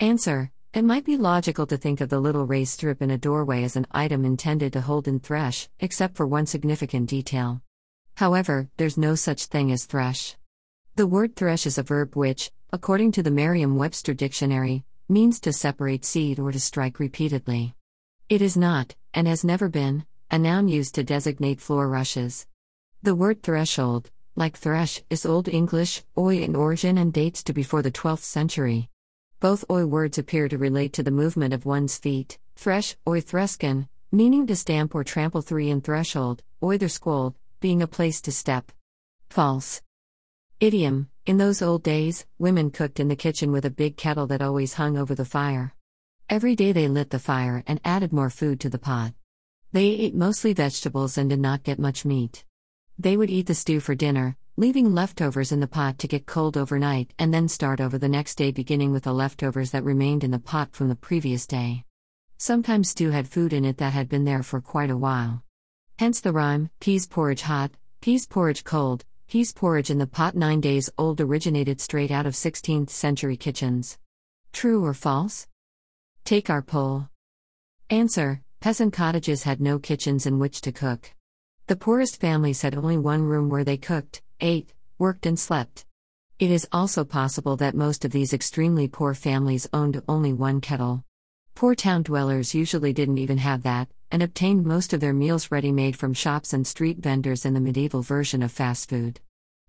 Answer 0.00 0.50
It 0.72 0.84
might 0.84 1.04
be 1.04 1.16
logical 1.16 1.66
to 1.66 1.76
think 1.76 2.00
of 2.00 2.10
the 2.10 2.20
little 2.20 2.46
raised 2.46 2.74
strip 2.74 3.02
in 3.02 3.10
a 3.10 3.18
doorway 3.18 3.64
as 3.64 3.74
an 3.74 3.88
item 3.90 4.24
intended 4.24 4.72
to 4.74 4.80
hold 4.80 5.08
in 5.08 5.18
thresh, 5.18 5.68
except 5.80 6.16
for 6.16 6.28
one 6.28 6.46
significant 6.46 7.10
detail. 7.10 7.60
However, 8.14 8.70
there's 8.76 8.96
no 8.96 9.16
such 9.16 9.46
thing 9.46 9.72
as 9.72 9.84
thresh. 9.84 10.36
The 10.94 11.08
word 11.08 11.34
thresh 11.34 11.66
is 11.66 11.76
a 11.76 11.82
verb 11.82 12.14
which, 12.14 12.52
according 12.72 13.10
to 13.12 13.22
the 13.24 13.32
Merriam 13.32 13.74
Webster 13.74 14.14
Dictionary, 14.14 14.84
means 15.08 15.40
to 15.40 15.52
separate 15.52 16.04
seed 16.04 16.38
or 16.38 16.52
to 16.52 16.60
strike 16.60 17.00
repeatedly. 17.00 17.74
It 18.28 18.40
is 18.40 18.56
not, 18.56 18.94
and 19.12 19.26
has 19.26 19.42
never 19.42 19.68
been, 19.68 20.06
a 20.30 20.38
noun 20.38 20.68
used 20.68 20.94
to 20.94 21.02
designate 21.02 21.60
floor 21.60 21.88
rushes. 21.88 22.46
The 23.02 23.16
word 23.16 23.42
threshold, 23.42 24.12
like 24.36 24.56
thresh, 24.56 25.02
is 25.10 25.26
Old 25.26 25.48
English, 25.48 26.04
oi 26.16 26.36
in 26.36 26.54
origin 26.54 26.96
and 26.96 27.12
dates 27.12 27.42
to 27.42 27.52
before 27.52 27.82
the 27.82 27.90
12th 27.90 28.22
century. 28.22 28.88
Both 29.40 29.64
oi 29.70 29.86
words 29.86 30.18
appear 30.18 30.50
to 30.50 30.58
relate 30.58 30.92
to 30.92 31.02
the 31.02 31.10
movement 31.10 31.54
of 31.54 31.64
one's 31.64 31.96
feet, 31.96 32.38
thresh, 32.56 32.94
oi 33.08 33.22
thresken, 33.22 33.88
meaning 34.12 34.46
to 34.46 34.54
stamp 34.54 34.94
or 34.94 35.02
trample 35.02 35.40
three 35.40 35.70
in 35.70 35.80
threshold, 35.80 36.42
oi 36.62 36.76
the 36.76 37.34
being 37.58 37.80
a 37.80 37.86
place 37.86 38.20
to 38.20 38.32
step. 38.32 38.70
False. 39.30 39.80
Idiom 40.60 41.08
In 41.24 41.38
those 41.38 41.62
old 41.62 41.82
days, 41.82 42.26
women 42.38 42.70
cooked 42.70 43.00
in 43.00 43.08
the 43.08 43.16
kitchen 43.16 43.50
with 43.50 43.64
a 43.64 43.70
big 43.70 43.96
kettle 43.96 44.26
that 44.26 44.42
always 44.42 44.74
hung 44.74 44.98
over 44.98 45.14
the 45.14 45.24
fire. 45.24 45.74
Every 46.28 46.54
day 46.54 46.72
they 46.72 46.88
lit 46.88 47.08
the 47.08 47.18
fire 47.18 47.64
and 47.66 47.80
added 47.82 48.12
more 48.12 48.28
food 48.28 48.60
to 48.60 48.68
the 48.68 48.78
pot. 48.78 49.14
They 49.72 49.86
ate 49.86 50.14
mostly 50.14 50.52
vegetables 50.52 51.16
and 51.16 51.30
did 51.30 51.40
not 51.40 51.62
get 51.62 51.78
much 51.78 52.04
meat. 52.04 52.44
They 53.00 53.16
would 53.16 53.30
eat 53.30 53.46
the 53.46 53.54
stew 53.54 53.80
for 53.80 53.94
dinner, 53.94 54.36
leaving 54.58 54.92
leftovers 54.92 55.52
in 55.52 55.60
the 55.60 55.66
pot 55.66 55.98
to 56.00 56.06
get 56.06 56.26
cold 56.26 56.58
overnight 56.58 57.14
and 57.18 57.32
then 57.32 57.48
start 57.48 57.80
over 57.80 57.96
the 57.96 58.10
next 58.10 58.34
day, 58.34 58.50
beginning 58.50 58.92
with 58.92 59.04
the 59.04 59.14
leftovers 59.14 59.70
that 59.70 59.84
remained 59.84 60.22
in 60.22 60.32
the 60.32 60.38
pot 60.38 60.74
from 60.74 60.90
the 60.90 60.94
previous 60.94 61.46
day. 61.46 61.84
Sometimes 62.36 62.90
stew 62.90 63.10
had 63.10 63.26
food 63.26 63.54
in 63.54 63.64
it 63.64 63.78
that 63.78 63.94
had 63.94 64.10
been 64.10 64.26
there 64.26 64.42
for 64.42 64.60
quite 64.60 64.90
a 64.90 64.98
while. 64.98 65.42
Hence 65.98 66.20
the 66.20 66.30
rhyme 66.30 66.68
peas 66.78 67.06
porridge 67.06 67.40
hot, 67.40 67.70
peas 68.02 68.26
porridge 68.26 68.64
cold, 68.64 69.06
peas 69.28 69.50
porridge 69.50 69.88
in 69.88 69.96
the 69.96 70.06
pot 70.06 70.36
nine 70.36 70.60
days 70.60 70.90
old 70.98 71.22
originated 71.22 71.80
straight 71.80 72.10
out 72.10 72.26
of 72.26 72.34
16th 72.34 72.90
century 72.90 73.38
kitchens. 73.38 73.96
True 74.52 74.84
or 74.84 74.92
false? 74.92 75.48
Take 76.26 76.50
our 76.50 76.60
poll. 76.60 77.08
Answer 77.88 78.42
Peasant 78.60 78.92
cottages 78.92 79.44
had 79.44 79.58
no 79.58 79.78
kitchens 79.78 80.26
in 80.26 80.38
which 80.38 80.60
to 80.60 80.70
cook. 80.70 81.14
The 81.70 81.76
poorest 81.76 82.18
families 82.18 82.62
had 82.62 82.74
only 82.74 82.98
one 82.98 83.22
room 83.22 83.48
where 83.48 83.62
they 83.62 83.76
cooked, 83.76 84.22
ate, 84.40 84.74
worked, 84.98 85.24
and 85.24 85.38
slept. 85.38 85.86
It 86.40 86.50
is 86.50 86.66
also 86.72 87.04
possible 87.04 87.56
that 87.58 87.76
most 87.76 88.04
of 88.04 88.10
these 88.10 88.32
extremely 88.32 88.88
poor 88.88 89.14
families 89.14 89.68
owned 89.72 90.02
only 90.08 90.32
one 90.32 90.60
kettle. 90.60 91.04
Poor 91.54 91.76
town 91.76 92.02
dwellers 92.02 92.56
usually 92.56 92.92
didn't 92.92 93.18
even 93.18 93.38
have 93.38 93.62
that, 93.62 93.86
and 94.10 94.20
obtained 94.20 94.66
most 94.66 94.92
of 94.92 94.98
their 94.98 95.12
meals 95.12 95.52
ready 95.52 95.70
made 95.70 95.94
from 95.94 96.12
shops 96.12 96.52
and 96.52 96.66
street 96.66 96.98
vendors 96.98 97.44
in 97.44 97.54
the 97.54 97.60
medieval 97.60 98.02
version 98.02 98.42
of 98.42 98.50
fast 98.50 98.88
food. 98.88 99.20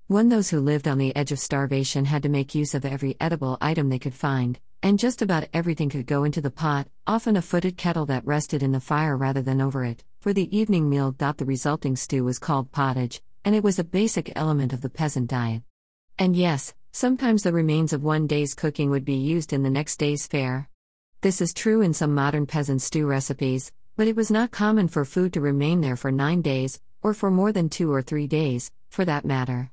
When 0.08 0.30
those 0.30 0.50
who 0.50 0.60
lived 0.60 0.88
on 0.88 0.98
the 0.98 1.16
edge 1.16 1.32
of 1.32 1.38
starvation 1.38 2.06
had 2.06 2.24
to 2.24 2.30
make 2.30 2.56
use 2.56 2.74
of 2.74 2.84
every 2.84 3.16
edible 3.20 3.60
item 3.62 3.90
they 3.90 4.00
could 4.00 4.16
find, 4.16 4.60
and 4.84 4.98
just 4.98 5.22
about 5.22 5.48
everything 5.54 5.90
could 5.90 6.08
go 6.08 6.24
into 6.24 6.42
the 6.42 6.50
pot, 6.50 6.88
often 7.06 7.36
a 7.36 7.42
footed 7.42 7.78
kettle 7.78 8.06
that 8.08 8.26
rested 8.26 8.64
in 8.64 8.72
the 8.72 8.80
fire 8.80 9.16
rather 9.16 9.42
than 9.42 9.62
over 9.62 9.86
it. 9.86 10.04
For 10.20 10.34
the 10.34 10.56
evening 10.56 10.90
meal, 10.90 11.12
the 11.12 11.46
resulting 11.46 11.96
stew 11.96 12.24
was 12.24 12.40
called 12.40 12.72
pottage, 12.72 13.22
and 13.46 13.56
it 13.56 13.64
was 13.64 13.80
a 13.80 13.84
basic 13.84 14.32
element 14.36 14.74
of 14.74 14.82
the 14.82 14.90
peasant 14.90 15.30
diet. 15.30 15.64
And 16.18 16.36
yes, 16.36 16.74
sometimes 16.92 17.44
the 17.44 17.54
remains 17.54 17.94
of 17.94 18.04
one 18.04 18.28
day's 18.28 18.54
cooking 18.54 18.90
would 18.90 19.06
be 19.06 19.16
used 19.16 19.54
in 19.54 19.64
the 19.64 19.70
next 19.70 19.98
day's 19.98 20.28
fare. 20.28 20.70
This 21.22 21.42
is 21.42 21.54
true 21.54 21.82
in 21.82 21.94
some 21.94 22.16
modern 22.16 22.46
peasant 22.46 22.82
stew 22.82 23.06
recipes, 23.06 23.72
but 23.96 24.08
it 24.08 24.16
was 24.16 24.32
not 24.32 24.52
common 24.52 24.88
for 24.88 25.06
food 25.06 25.34
to 25.34 25.42
remain 25.42 25.82
there 25.82 25.96
for 25.96 26.12
nine 26.12 26.42
days, 26.42 26.80
or 27.04 27.14
for 27.14 27.30
more 27.30 27.52
than 27.52 27.70
two 27.70 27.92
or 27.92 28.02
three 28.02 28.28
days, 28.28 28.72
for 28.90 29.06
that 29.06 29.26
matter. 29.26 29.72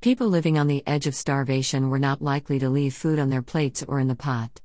People 0.00 0.28
living 0.28 0.58
on 0.58 0.66
the 0.66 0.86
edge 0.86 1.06
of 1.06 1.14
starvation 1.14 1.90
were 1.90 1.98
not 1.98 2.22
likely 2.22 2.58
to 2.58 2.68
leave 2.68 2.94
food 2.94 3.18
on 3.18 3.30
their 3.30 3.42
plates 3.42 3.82
or 3.82 3.98
in 3.98 4.08
the 4.08 4.14
pot. 4.14 4.60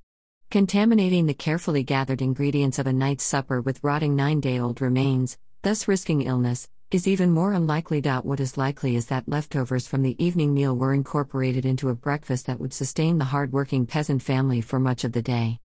Contaminating 0.51 1.25
the 1.25 1.33
carefully 1.33 1.83
gathered 1.83 2.21
ingredients 2.21 2.77
of 2.77 2.85
a 2.85 2.93
night's 2.93 3.23
supper 3.23 3.61
with 3.61 3.83
rotting 3.83 4.15
nine 4.15 4.39
day 4.39 4.59
old 4.59 4.81
remains, 4.81 5.37
thus 5.63 5.87
risking 5.87 6.21
illness, 6.23 6.67
is 6.91 7.07
even 7.07 7.31
more 7.31 7.53
unlikely. 7.53 8.01
What 8.01 8.41
is 8.41 8.57
likely 8.57 8.95
is 8.97 9.05
that 9.07 9.29
leftovers 9.29 9.87
from 9.87 10.03
the 10.03 10.21
evening 10.23 10.53
meal 10.53 10.75
were 10.75 10.93
incorporated 10.93 11.65
into 11.65 11.89
a 11.89 11.95
breakfast 11.95 12.45
that 12.47 12.59
would 12.59 12.73
sustain 12.73 13.17
the 13.17 13.25
hard-working 13.25 13.87
peasant 13.87 14.21
family 14.21 14.59
for 14.59 14.79
much 14.79 15.05
of 15.05 15.13
the 15.13 15.21
day. 15.21 15.59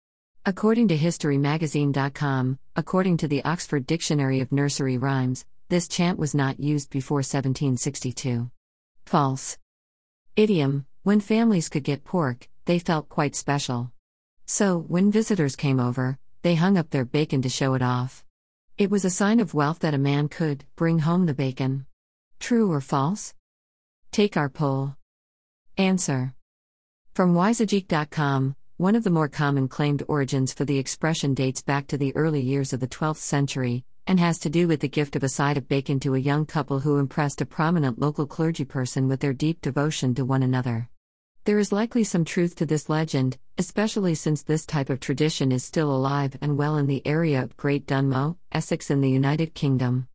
According 0.44 0.88
to 0.88 0.98
HistoryMagazine.com, 0.98 2.58
according 2.76 3.16
to 3.16 3.28
the 3.28 3.42
Oxford 3.44 3.86
Dictionary 3.86 4.40
of 4.40 4.52
Nursery 4.52 4.98
Rhymes, 4.98 5.46
this 5.70 5.88
chant 5.88 6.18
was 6.18 6.34
not 6.34 6.60
used 6.60 6.90
before 6.90 7.18
1762. 7.18 8.50
False. 9.06 9.58
Idiom 10.36 10.86
When 11.02 11.20
families 11.20 11.68
could 11.68 11.84
get 11.84 12.04
pork, 12.04 12.48
they 12.64 12.78
felt 12.78 13.08
quite 13.08 13.36
special. 13.36 13.92
So, 14.46 14.78
when 14.88 15.12
visitors 15.12 15.56
came 15.56 15.78
over, 15.78 16.18
they 16.42 16.54
hung 16.54 16.76
up 16.78 16.90
their 16.90 17.04
bacon 17.04 17.42
to 17.42 17.48
show 17.48 17.74
it 17.74 17.82
off. 17.82 18.24
It 18.76 18.90
was 18.90 19.04
a 19.04 19.10
sign 19.10 19.40
of 19.40 19.54
wealth 19.54 19.80
that 19.80 19.94
a 19.94 19.98
man 19.98 20.28
could 20.28 20.64
bring 20.76 21.00
home 21.00 21.26
the 21.26 21.34
bacon. 21.34 21.86
True 22.40 22.72
or 22.72 22.80
false? 22.80 23.34
Take 24.10 24.36
our 24.36 24.48
poll. 24.48 24.96
Answer. 25.78 26.34
From 27.14 27.34
Wisegeek.com, 27.34 28.56
one 28.76 28.96
of 28.96 29.04
the 29.04 29.10
more 29.10 29.28
common 29.28 29.68
claimed 29.68 30.02
origins 30.08 30.52
for 30.52 30.64
the 30.64 30.78
expression 30.78 31.32
dates 31.32 31.62
back 31.62 31.86
to 31.86 31.96
the 31.96 32.14
early 32.16 32.40
years 32.40 32.72
of 32.72 32.80
the 32.80 32.88
12th 32.88 33.18
century, 33.18 33.84
and 34.08 34.18
has 34.18 34.36
to 34.36 34.50
do 34.50 34.66
with 34.66 34.80
the 34.80 34.88
gift 34.88 35.14
of 35.14 35.22
a 35.22 35.28
side 35.28 35.56
of 35.56 35.68
bacon 35.68 36.00
to 36.00 36.16
a 36.16 36.18
young 36.18 36.44
couple 36.44 36.80
who 36.80 36.98
impressed 36.98 37.40
a 37.40 37.46
prominent 37.46 38.00
local 38.00 38.26
clergyperson 38.26 39.06
with 39.06 39.20
their 39.20 39.32
deep 39.32 39.60
devotion 39.60 40.12
to 40.12 40.24
one 40.24 40.42
another. 40.42 40.88
There 41.44 41.60
is 41.60 41.70
likely 41.70 42.02
some 42.02 42.24
truth 42.24 42.56
to 42.56 42.66
this 42.66 42.88
legend, 42.88 43.38
especially 43.58 44.16
since 44.16 44.42
this 44.42 44.66
type 44.66 44.90
of 44.90 44.98
tradition 44.98 45.52
is 45.52 45.62
still 45.62 45.94
alive 45.94 46.36
and 46.40 46.58
well 46.58 46.76
in 46.76 46.88
the 46.88 47.06
area 47.06 47.44
of 47.44 47.56
Great 47.56 47.86
Dunmow, 47.86 48.38
Essex, 48.50 48.90
in 48.90 49.00
the 49.00 49.10
United 49.10 49.54
Kingdom. 49.54 50.08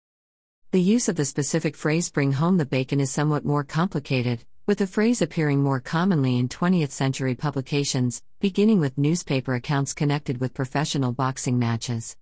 The 0.72 0.82
use 0.82 1.08
of 1.08 1.16
the 1.16 1.24
specific 1.24 1.78
phrase 1.78 2.12
bring 2.12 2.34
home 2.34 2.58
the 2.58 2.66
bacon 2.66 3.00
is 3.00 3.10
somewhat 3.10 3.46
more 3.46 3.64
complicated, 3.64 4.44
with 4.70 4.78
the 4.78 4.86
phrase 4.86 5.20
appearing 5.20 5.64
more 5.64 5.80
commonly 5.80 6.38
in 6.38 6.48
20th 6.48 6.92
century 6.92 7.34
publications, 7.34 8.22
beginning 8.40 8.80
with 8.80 9.00
newspaper 9.00 9.56
accounts 9.56 9.96
connected 9.96 10.40
with 10.40 10.54
professional 10.54 11.12
boxing 11.12 11.58
matches. 11.58 12.16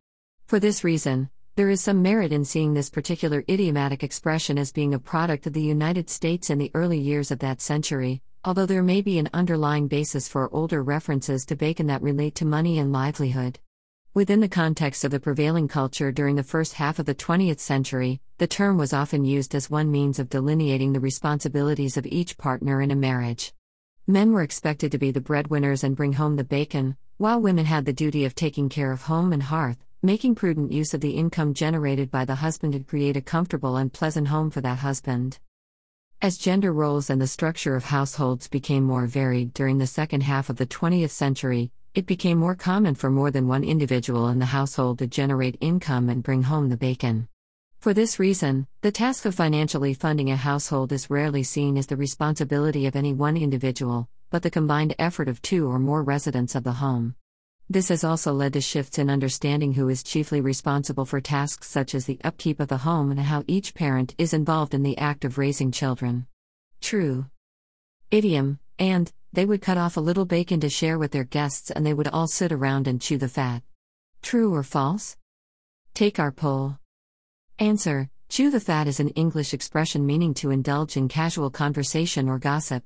For 0.46 0.58
this 0.58 0.82
reason, 0.82 1.30
there 1.58 1.70
is 1.70 1.82
some 1.82 2.02
merit 2.02 2.32
in 2.32 2.46
seeing 2.46 2.74
this 2.74 2.90
particular 2.90 3.44
idiomatic 3.50 4.02
expression 4.02 4.58
as 4.58 4.72
being 4.72 4.94
a 4.94 4.98
product 4.98 5.46
of 5.46 5.52
the 5.52 5.62
United 5.62 6.10
States 6.10 6.50
in 6.50 6.58
the 6.58 6.72
early 6.74 6.98
years 6.98 7.32
of 7.32 7.40
that 7.40 7.60
century, 7.60 8.22
although 8.46 8.66
there 8.66 8.82
may 8.82 9.02
be 9.02 9.20
an 9.20 9.30
underlying 9.34 9.90
basis 9.90 10.30
for 10.30 10.50
older 10.56 10.82
references 10.82 11.46
to 11.48 11.58
bacon 11.58 11.88
that 11.88 12.02
relate 12.02 12.36
to 12.36 12.46
money 12.46 12.80
and 12.80 12.94
livelihood. 12.94 13.60
Within 14.18 14.40
the 14.40 14.50
context 14.50 15.04
of 15.04 15.12
the 15.12 15.20
prevailing 15.20 15.68
culture 15.68 16.12
during 16.12 16.38
the 16.38 16.42
first 16.42 16.74
half 16.74 16.98
of 16.98 17.06
the 17.06 17.14
20th 17.14 17.60
century, 17.60 18.20
the 18.40 18.48
term 18.48 18.76
was 18.76 18.92
often 18.92 19.26
used 19.26 19.54
as 19.54 19.70
one 19.70 19.92
means 19.92 20.18
of 20.18 20.28
delineating 20.28 20.92
the 20.92 21.00
responsibilities 21.00 21.98
of 21.98 22.08
each 22.08 22.36
partner 22.36 22.82
in 22.82 22.90
a 22.90 22.96
marriage. 22.96 23.54
Men 24.08 24.32
were 24.34 24.42
expected 24.42 24.92
to 24.92 24.98
be 24.98 25.12
the 25.12 25.22
breadwinners 25.22 25.84
and 25.84 25.96
bring 25.96 26.14
home 26.14 26.36
the 26.36 26.44
bacon, 26.44 26.98
while 27.18 27.40
women 27.40 27.66
had 27.66 27.86
the 27.86 27.94
duty 27.94 28.26
of 28.26 28.34
taking 28.34 28.70
care 28.70 28.92
of 28.92 29.04
home 29.04 29.32
and 29.32 29.44
hearth, 29.44 29.86
making 30.02 30.34
prudent 30.34 30.72
use 30.72 30.96
of 30.96 31.02
the 31.02 31.12
income 31.12 31.54
generated 31.54 32.10
by 32.10 32.26
the 32.26 32.42
husband 32.42 32.74
to 32.74 32.80
create 32.80 33.18
a 33.18 33.22
comfortable 33.22 33.78
and 33.78 33.94
pleasant 33.94 34.30
home 34.30 34.50
for 34.50 34.62
that 34.62 34.80
husband. 34.80 35.38
As 36.24 36.40
gender 36.40 36.74
roles 36.74 37.12
and 37.12 37.22
the 37.22 37.28
structure 37.28 37.76
of 37.76 37.84
households 37.84 38.48
became 38.48 38.84
more 38.84 39.06
varied 39.06 39.54
during 39.54 39.78
the 39.78 39.86
second 39.86 40.22
half 40.22 40.50
of 40.50 40.56
the 40.56 40.66
20th 40.66 41.12
century, 41.12 41.72
it 41.98 42.06
became 42.06 42.38
more 42.38 42.54
common 42.54 42.94
for 42.94 43.10
more 43.10 43.32
than 43.32 43.48
one 43.48 43.64
individual 43.64 44.28
in 44.28 44.38
the 44.38 44.46
household 44.46 45.00
to 45.00 45.08
generate 45.08 45.58
income 45.62 46.10
and 46.10 46.22
bring 46.22 46.44
home 46.44 46.70
the 46.70 46.78
bacon. 46.78 47.28
For 47.80 47.92
this 47.92 48.20
reason, 48.20 48.68
the 48.82 48.92
task 48.92 49.26
of 49.26 49.34
financially 49.34 49.96
funding 49.96 50.30
a 50.30 50.36
household 50.36 50.92
is 50.92 51.10
rarely 51.10 51.42
seen 51.42 51.76
as 51.76 51.88
the 51.88 51.96
responsibility 51.98 52.86
of 52.86 52.96
any 52.96 53.14
one 53.14 53.36
individual, 53.36 54.08
but 54.30 54.44
the 54.44 54.52
combined 54.52 54.94
effort 55.00 55.28
of 55.28 55.42
two 55.42 55.68
or 55.68 55.80
more 55.80 56.04
residents 56.04 56.54
of 56.54 56.64
the 56.64 56.74
home. 56.74 57.16
This 57.68 57.88
has 57.88 58.04
also 58.04 58.32
led 58.32 58.54
to 58.54 58.62
shifts 58.62 59.00
in 59.00 59.10
understanding 59.10 59.74
who 59.74 59.90
is 59.90 60.04
chiefly 60.04 60.40
responsible 60.40 61.06
for 61.06 61.20
tasks 61.20 61.68
such 61.68 61.96
as 61.96 62.06
the 62.06 62.20
upkeep 62.24 62.60
of 62.60 62.68
the 62.68 62.78
home 62.78 63.10
and 63.10 63.22
how 63.22 63.44
each 63.48 63.74
parent 63.74 64.14
is 64.20 64.36
involved 64.36 64.76
in 64.76 64.84
the 64.84 65.00
act 65.00 65.26
of 65.26 65.40
raising 65.40 65.72
children. 65.72 66.28
True. 66.80 67.26
Idiom, 68.12 68.60
and, 68.80 69.12
they 69.34 69.46
would 69.46 69.62
cut 69.62 69.78
off 69.78 69.98
a 69.98 70.02
little 70.02 70.26
bacon 70.26 70.60
to 70.62 70.70
share 70.70 70.98
with 70.98 71.12
their 71.12 71.24
guests 71.24 71.72
and 71.72 71.86
they 71.86 71.94
would 71.94 72.08
all 72.08 72.28
sit 72.28 72.52
around 72.52 72.88
and 72.88 73.02
chew 73.02 73.18
the 73.18 73.28
fat. 73.28 73.64
True 74.22 74.54
or 74.54 74.64
false? 74.64 75.18
Take 75.94 76.20
our 76.20 76.32
poll. 76.32 76.78
Answer 77.60 78.10
Chew 78.30 78.52
the 78.52 78.60
fat 78.60 78.88
is 78.88 79.00
an 79.00 79.10
English 79.10 79.54
expression 79.54 80.06
meaning 80.06 80.34
to 80.36 80.52
indulge 80.52 80.98
in 80.98 81.08
casual 81.08 81.50
conversation 81.50 82.28
or 82.28 82.40
gossip. 82.40 82.84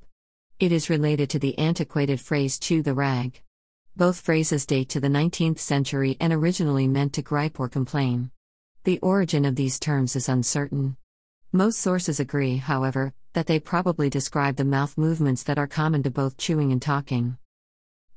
It 0.60 0.72
is 0.72 0.90
related 0.90 1.32
to 1.32 1.40
the 1.40 1.58
antiquated 1.58 2.22
phrase 2.22 2.60
chew 2.60 2.84
the 2.84 2.94
rag. 2.94 3.42
Both 3.96 4.22
phrases 4.22 4.68
date 4.68 4.90
to 4.90 5.00
the 5.00 5.08
19th 5.08 5.58
century 5.58 6.16
and 6.20 6.32
originally 6.32 6.88
meant 6.88 7.14
to 7.14 7.24
gripe 7.24 7.60
or 7.60 7.68
complain. 7.68 8.30
The 8.84 9.00
origin 9.00 9.46
of 9.46 9.56
these 9.56 9.80
terms 9.80 10.16
is 10.16 10.30
uncertain. 10.30 10.96
Most 11.54 11.82
sources 11.82 12.22
agree, 12.22 12.56
however, 12.56 13.14
that 13.34 13.46
they 13.46 13.60
probably 13.60 14.10
describe 14.10 14.56
the 14.56 14.64
mouth 14.64 14.98
movements 14.98 15.44
that 15.44 15.58
are 15.58 15.68
common 15.68 16.02
to 16.04 16.10
both 16.10 16.38
chewing 16.38 16.72
and 16.72 16.82
talking. 16.82 17.38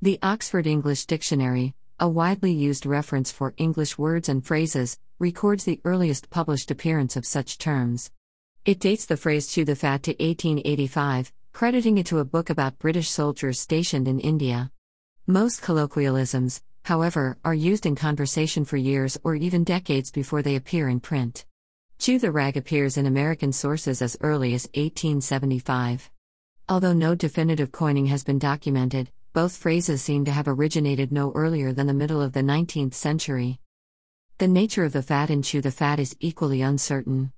The 0.01 0.21
Oxford 0.23 0.69
English 0.69 1.07
Dictionary, 1.07 1.75
a 1.99 2.09
widely 2.09 2.53
used 2.53 2.87
reference 2.87 3.33
for 3.33 3.53
English 3.57 3.99
words 3.99 4.29
and 4.29 4.47
phrases, 4.47 5.01
records 5.19 5.65
the 5.65 5.81
earliest 5.85 6.31
published 6.31 6.71
appearance 6.71 7.17
of 7.17 7.27
such 7.27 7.59
terms. 7.59 8.13
It 8.65 8.79
dates 8.79 9.05
the 9.05 9.17
phrase 9.17 9.49
chew 9.49 9.65
the 9.65 9.75
fat 9.75 10.05
to 10.05 10.13
1885, 10.13 11.33
crediting 11.53 11.99
it 11.99 12.07
to 12.07 12.21
a 12.21 12.25
book 12.25 12.51
about 12.51 12.79
British 12.79 13.09
soldiers 13.09 13.59
stationed 13.59 14.07
in 14.07 14.21
India. 14.21 14.71
Most 15.27 15.61
colloquialisms, 15.61 16.63
however, 16.85 17.37
are 17.45 17.53
used 17.53 17.85
in 17.85 17.97
conversation 17.97 18.65
for 18.65 18.77
years 18.77 19.19
or 19.25 19.35
even 19.35 19.65
decades 19.65 20.13
before 20.13 20.41
they 20.41 20.55
appear 20.55 20.89
in 20.89 21.01
print. 21.01 21.45
Chew 22.05 22.19
the 22.19 22.31
rag 22.31 22.59
appears 22.59 22.99
in 22.99 23.07
American 23.07 23.51
sources 23.51 24.03
as 24.03 24.15
early 24.21 24.53
as 24.53 24.69
1875. 24.75 26.11
Although 26.69 26.93
no 26.93 27.15
definitive 27.15 27.73
coining 27.73 28.05
has 28.09 28.23
been 28.23 28.39
documented, 28.39 29.11
both 29.33 29.57
phrases 29.57 30.03
seem 30.03 30.27
to 30.27 30.31
have 30.31 30.47
originated 30.47 31.11
no 31.13 31.33
earlier 31.33 31.73
than 31.73 31.87
the 31.87 31.95
middle 31.95 32.21
of 32.21 32.35
the 32.35 32.43
19th 32.43 32.93
century. 32.93 33.59
The 34.37 34.49
nature 34.49 34.85
of 34.85 34.93
the 34.93 35.01
fat 35.01 35.31
in 35.31 35.41
chew 35.41 35.63
the 35.63 35.71
fat 35.71 35.99
is 35.99 36.15
equally 36.21 36.61
uncertain. 36.61 37.33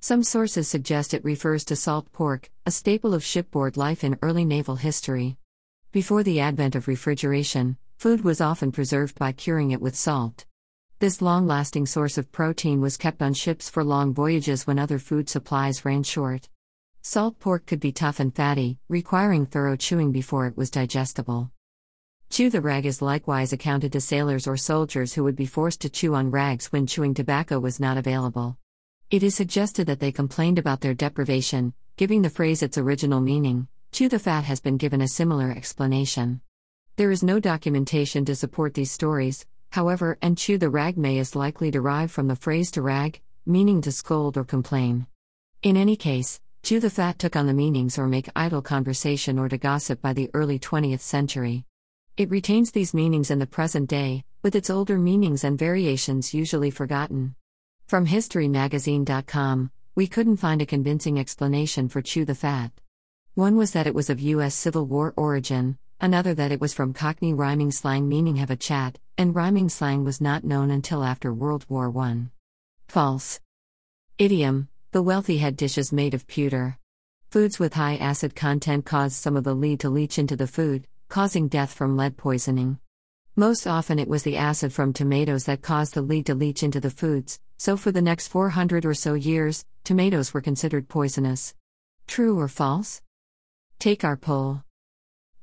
Some 0.00 0.24
sources 0.24 0.66
suggest 0.66 1.14
it 1.14 1.24
refers 1.24 1.64
to 1.66 1.76
salt 1.76 2.10
pork, 2.10 2.50
a 2.66 2.72
staple 2.72 3.14
of 3.14 3.22
shipboard 3.22 3.76
life 3.76 4.02
in 4.02 4.18
early 4.20 4.44
naval 4.44 4.74
history. 4.74 5.36
Before 5.92 6.24
the 6.24 6.40
advent 6.40 6.74
of 6.74 6.88
refrigeration, 6.88 7.76
food 7.98 8.24
was 8.24 8.40
often 8.40 8.72
preserved 8.72 9.16
by 9.16 9.30
curing 9.30 9.70
it 9.70 9.80
with 9.80 9.94
salt. 9.94 10.44
This 11.00 11.22
long 11.22 11.46
lasting 11.46 11.86
source 11.86 12.18
of 12.18 12.32
protein 12.32 12.80
was 12.80 12.96
kept 12.96 13.22
on 13.22 13.32
ships 13.32 13.70
for 13.70 13.84
long 13.84 14.12
voyages 14.12 14.66
when 14.66 14.80
other 14.80 14.98
food 14.98 15.28
supplies 15.28 15.84
ran 15.84 16.02
short. 16.02 16.48
Salt 17.02 17.38
pork 17.38 17.66
could 17.66 17.78
be 17.78 17.92
tough 17.92 18.18
and 18.18 18.34
fatty, 18.34 18.78
requiring 18.88 19.46
thorough 19.46 19.76
chewing 19.76 20.10
before 20.10 20.48
it 20.48 20.56
was 20.56 20.72
digestible. 20.72 21.52
Chew 22.30 22.50
the 22.50 22.60
rag 22.60 22.84
is 22.84 23.00
likewise 23.00 23.52
accounted 23.52 23.92
to 23.92 24.00
sailors 24.00 24.48
or 24.48 24.56
soldiers 24.56 25.14
who 25.14 25.22
would 25.22 25.36
be 25.36 25.46
forced 25.46 25.80
to 25.82 25.88
chew 25.88 26.16
on 26.16 26.32
rags 26.32 26.72
when 26.72 26.84
chewing 26.84 27.14
tobacco 27.14 27.60
was 27.60 27.78
not 27.78 27.96
available. 27.96 28.58
It 29.08 29.22
is 29.22 29.36
suggested 29.36 29.86
that 29.86 30.00
they 30.00 30.10
complained 30.10 30.58
about 30.58 30.80
their 30.80 30.94
deprivation, 30.94 31.74
giving 31.96 32.22
the 32.22 32.28
phrase 32.28 32.60
its 32.60 32.76
original 32.76 33.20
meaning. 33.20 33.68
Chew 33.92 34.08
the 34.08 34.18
Fat 34.18 34.42
has 34.42 34.58
been 34.58 34.76
given 34.76 35.00
a 35.00 35.06
similar 35.06 35.52
explanation. 35.52 36.40
There 36.96 37.12
is 37.12 37.22
no 37.22 37.38
documentation 37.38 38.24
to 38.24 38.34
support 38.34 38.74
these 38.74 38.90
stories, 38.90 39.46
however, 39.70 40.18
and 40.22 40.38
chew 40.38 40.58
the 40.58 40.70
rag 40.70 40.96
may 40.96 41.18
is 41.18 41.36
likely 41.36 41.70
derived 41.70 42.12
from 42.12 42.28
the 42.28 42.36
phrase 42.36 42.70
to 42.72 42.82
rag, 42.82 43.20
meaning 43.46 43.80
to 43.82 43.92
scold 43.92 44.36
or 44.36 44.44
complain. 44.44 45.06
In 45.62 45.76
any 45.76 45.96
case, 45.96 46.40
chew 46.62 46.80
the 46.80 46.90
fat 46.90 47.18
took 47.18 47.36
on 47.36 47.46
the 47.46 47.54
meanings 47.54 47.98
or 47.98 48.06
make 48.06 48.28
idle 48.36 48.62
conversation 48.62 49.38
or 49.38 49.48
to 49.48 49.58
gossip 49.58 50.00
by 50.00 50.12
the 50.12 50.30
early 50.34 50.58
20th 50.58 51.00
century. 51.00 51.64
It 52.16 52.30
retains 52.30 52.72
these 52.72 52.94
meanings 52.94 53.30
in 53.30 53.38
the 53.38 53.46
present 53.46 53.88
day, 53.88 54.24
with 54.42 54.54
its 54.54 54.70
older 54.70 54.98
meanings 54.98 55.44
and 55.44 55.58
variations 55.58 56.34
usually 56.34 56.70
forgotten. 56.70 57.34
From 57.86 58.06
HistoryMagazine.com, 58.06 59.70
we 59.94 60.06
couldn't 60.06 60.36
find 60.36 60.62
a 60.62 60.66
convincing 60.66 61.18
explanation 61.18 61.88
for 61.88 62.02
chew 62.02 62.24
the 62.24 62.34
fat. 62.34 62.70
One 63.34 63.56
was 63.56 63.72
that 63.72 63.86
it 63.86 63.94
was 63.94 64.10
of 64.10 64.20
U.S. 64.20 64.54
Civil 64.54 64.86
War 64.86 65.14
origin, 65.16 65.78
another 66.00 66.34
that 66.34 66.52
it 66.52 66.60
was 66.60 66.74
from 66.74 66.92
Cockney 66.92 67.32
rhyming 67.32 67.70
slang 67.70 68.08
meaning 68.08 68.36
have 68.36 68.50
a 68.50 68.56
chat, 68.56 68.98
and 69.18 69.34
rhyming 69.34 69.68
slang 69.68 70.04
was 70.04 70.20
not 70.20 70.44
known 70.44 70.70
until 70.70 71.02
after 71.02 71.34
World 71.34 71.66
War 71.68 71.92
I. 71.98 72.28
False. 72.86 73.40
Idiom 74.16 74.68
The 74.92 75.02
wealthy 75.02 75.38
had 75.38 75.56
dishes 75.56 75.92
made 75.92 76.14
of 76.14 76.28
pewter. 76.28 76.78
Foods 77.30 77.58
with 77.58 77.74
high 77.74 77.96
acid 77.96 78.36
content 78.36 78.86
caused 78.86 79.16
some 79.16 79.36
of 79.36 79.42
the 79.42 79.54
lead 79.54 79.80
to 79.80 79.90
leach 79.90 80.20
into 80.20 80.36
the 80.36 80.46
food, 80.46 80.86
causing 81.08 81.48
death 81.48 81.74
from 81.74 81.96
lead 81.96 82.16
poisoning. 82.16 82.78
Most 83.34 83.66
often 83.66 83.98
it 83.98 84.08
was 84.08 84.22
the 84.22 84.36
acid 84.36 84.72
from 84.72 84.92
tomatoes 84.92 85.44
that 85.44 85.62
caused 85.62 85.94
the 85.94 86.02
lead 86.02 86.26
to 86.26 86.34
leach 86.34 86.62
into 86.62 86.80
the 86.80 86.90
foods, 86.90 87.40
so 87.56 87.76
for 87.76 87.90
the 87.90 88.00
next 88.00 88.28
400 88.28 88.86
or 88.86 88.94
so 88.94 89.14
years, 89.14 89.64
tomatoes 89.82 90.32
were 90.32 90.40
considered 90.40 90.88
poisonous. 90.88 91.54
True 92.06 92.38
or 92.38 92.48
false? 92.48 93.02
Take 93.80 94.04
our 94.04 94.16
poll. 94.16 94.62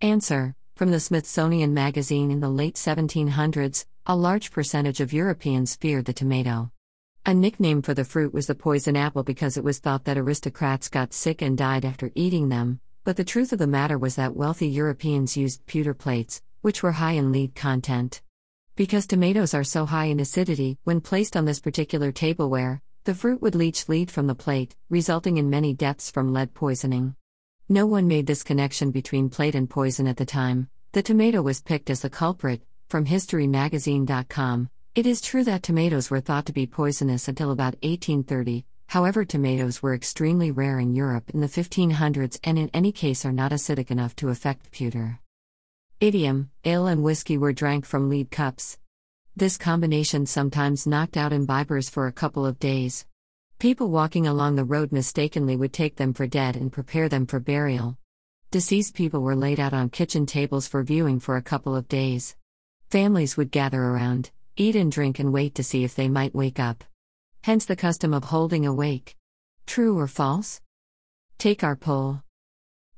Answer 0.02 0.56
From 0.76 0.92
the 0.92 1.00
Smithsonian 1.00 1.74
Magazine 1.74 2.30
in 2.30 2.42
the 2.42 2.50
late 2.50 2.76
1700s, 2.76 3.86
a 4.08 4.14
large 4.14 4.52
percentage 4.52 5.00
of 5.00 5.14
Europeans 5.14 5.78
feared 5.78 6.04
the 6.04 6.12
tomato. 6.12 6.70
A 7.26 7.34
nickname 7.34 7.82
for 7.82 7.94
the 7.94 8.04
fruit 8.04 8.34
was 8.34 8.48
the 8.48 8.56
poison 8.56 8.98
apple 8.98 9.24
because 9.24 9.56
it 9.56 9.64
was 9.64 9.80
thought 9.80 10.04
that 10.04 10.18
aristocrats 10.18 10.90
got 10.90 11.14
sick 11.14 11.42
and 11.42 11.58
died 11.58 11.86
after 11.86 12.12
eating 12.14 12.50
them, 12.50 12.82
but 13.06 13.16
the 13.16 13.24
truth 13.24 13.54
of 13.54 13.60
the 13.60 13.68
matter 13.68 13.98
was 13.98 14.18
that 14.18 14.36
wealthy 14.36 14.68
Europeans 14.68 15.38
used 15.38 15.66
pewter 15.66 15.94
plates, 15.94 16.42
which 16.60 16.84
were 16.84 16.92
high 16.92 17.14
in 17.14 17.32
lead 17.32 17.56
content. 17.56 18.22
Because 18.76 19.08
tomatoes 19.08 19.54
are 19.54 19.64
so 19.64 19.86
high 19.86 20.08
in 20.08 20.20
acidity, 20.20 20.78
when 20.84 21.00
placed 21.00 21.38
on 21.38 21.46
this 21.46 21.62
particular 21.62 22.12
tableware, 22.12 22.82
the 23.06 23.16
fruit 23.16 23.42
would 23.42 23.56
leach 23.56 23.88
lead 23.88 24.12
from 24.12 24.28
the 24.28 24.36
plate, 24.36 24.76
resulting 24.90 25.38
in 25.38 25.50
many 25.50 25.74
deaths 25.74 26.12
from 26.12 26.34
lead 26.34 26.54
poisoning. 26.54 27.16
No 27.68 27.88
one 27.88 28.08
made 28.08 28.28
this 28.28 28.44
connection 28.44 28.92
between 28.92 29.30
plate 29.30 29.56
and 29.56 29.68
poison 29.68 30.06
at 30.06 30.18
the 30.18 30.26
time. 30.26 30.70
The 30.92 31.02
tomato 31.02 31.42
was 31.42 31.64
picked 31.64 31.90
as 31.90 32.02
the 32.02 32.12
culprit, 32.12 32.62
from 32.90 33.08
HistoryMagazine.com. 33.08 34.70
It 34.94 35.08
is 35.08 35.20
true 35.20 35.44
that 35.46 35.64
tomatoes 35.64 36.12
were 36.12 36.22
thought 36.22 36.46
to 36.46 36.54
be 36.54 36.68
poisonous 36.68 37.28
until 37.28 37.50
about 37.50 37.74
1830, 37.82 38.66
however, 38.88 39.26
tomatoes 39.26 39.82
were 39.82 39.96
extremely 39.96 40.52
rare 40.52 40.80
in 40.80 40.94
Europe 40.94 41.32
in 41.34 41.42
the 41.42 41.48
1500s 41.48 42.40
and 42.44 42.60
in 42.60 42.70
any 42.72 42.92
case 42.92 43.26
are 43.26 43.32
not 43.32 43.52
acidic 43.52 43.90
enough 43.90 44.16
to 44.18 44.30
affect 44.30 44.72
pewter. 44.72 45.20
Idiom 46.00 46.52
Ale 46.66 46.86
and 46.86 47.04
whiskey 47.04 47.38
were 47.38 47.52
drank 47.52 47.88
from 47.88 48.10
lead 48.10 48.30
cups. 48.30 48.78
This 49.36 49.58
combination 49.58 50.28
sometimes 50.28 50.86
knocked 50.86 51.18
out 51.18 51.32
imbibers 51.32 51.90
for 51.90 52.06
a 52.06 52.14
couple 52.14 52.46
of 52.46 52.60
days. 52.60 53.08
People 53.60 53.90
walking 53.90 54.28
along 54.28 54.56
the 54.56 54.66
road 54.66 54.92
mistakenly 54.92 55.56
would 55.56 55.72
take 55.72 55.96
them 55.96 56.14
for 56.14 56.28
dead 56.28 56.56
and 56.56 56.72
prepare 56.72 57.08
them 57.08 57.26
for 57.26 57.40
burial. 57.40 57.98
Deceased 58.52 58.96
people 58.96 59.22
were 59.22 59.36
laid 59.36 59.60
out 59.60 59.74
on 59.74 59.90
kitchen 59.90 60.26
tables 60.26 60.68
for 60.68 60.84
viewing 60.84 61.20
for 61.20 61.38
a 61.38 61.42
couple 61.42 61.76
of 61.76 61.88
days. 61.88 62.36
Families 62.90 63.38
would 63.38 63.52
gather 63.52 63.82
around, 63.82 64.32
eat 64.58 64.76
and 64.76 64.92
drink, 64.92 65.20
and 65.20 65.32
wait 65.32 65.56
to 65.56 65.64
see 65.64 65.84
if 65.84 65.96
they 65.96 66.10
might 66.10 66.36
wake 66.36 66.60
up. 66.60 66.84
Hence 67.44 67.66
the 67.66 67.76
custom 67.76 68.14
of 68.14 68.26
holding 68.26 68.66
a 68.66 68.74
wake. 68.74 69.16
True 69.66 69.98
or 69.98 70.08
false? 70.08 70.62
Take 71.38 71.64
our 71.64 71.76
poll. 71.76 72.22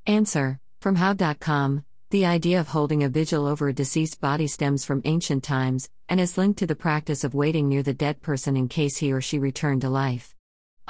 Answer 0.06 0.60
From 0.80 0.96
How.com 0.96 1.84
the 2.10 2.24
idea 2.24 2.58
of 2.58 2.68
holding 2.68 3.02
a 3.02 3.08
vigil 3.10 3.46
over 3.46 3.68
a 3.68 3.74
deceased 3.74 4.18
body 4.18 4.46
stems 4.46 4.82
from 4.82 5.02
ancient 5.04 5.44
times, 5.44 5.90
and 6.08 6.18
is 6.18 6.38
linked 6.38 6.58
to 6.60 6.66
the 6.66 6.74
practice 6.74 7.22
of 7.22 7.34
waiting 7.34 7.68
near 7.68 7.82
the 7.82 7.92
dead 7.92 8.22
person 8.22 8.56
in 8.56 8.66
case 8.66 8.96
he 8.96 9.12
or 9.12 9.20
she 9.20 9.38
returned 9.38 9.82
to 9.82 9.90
life. 9.90 10.34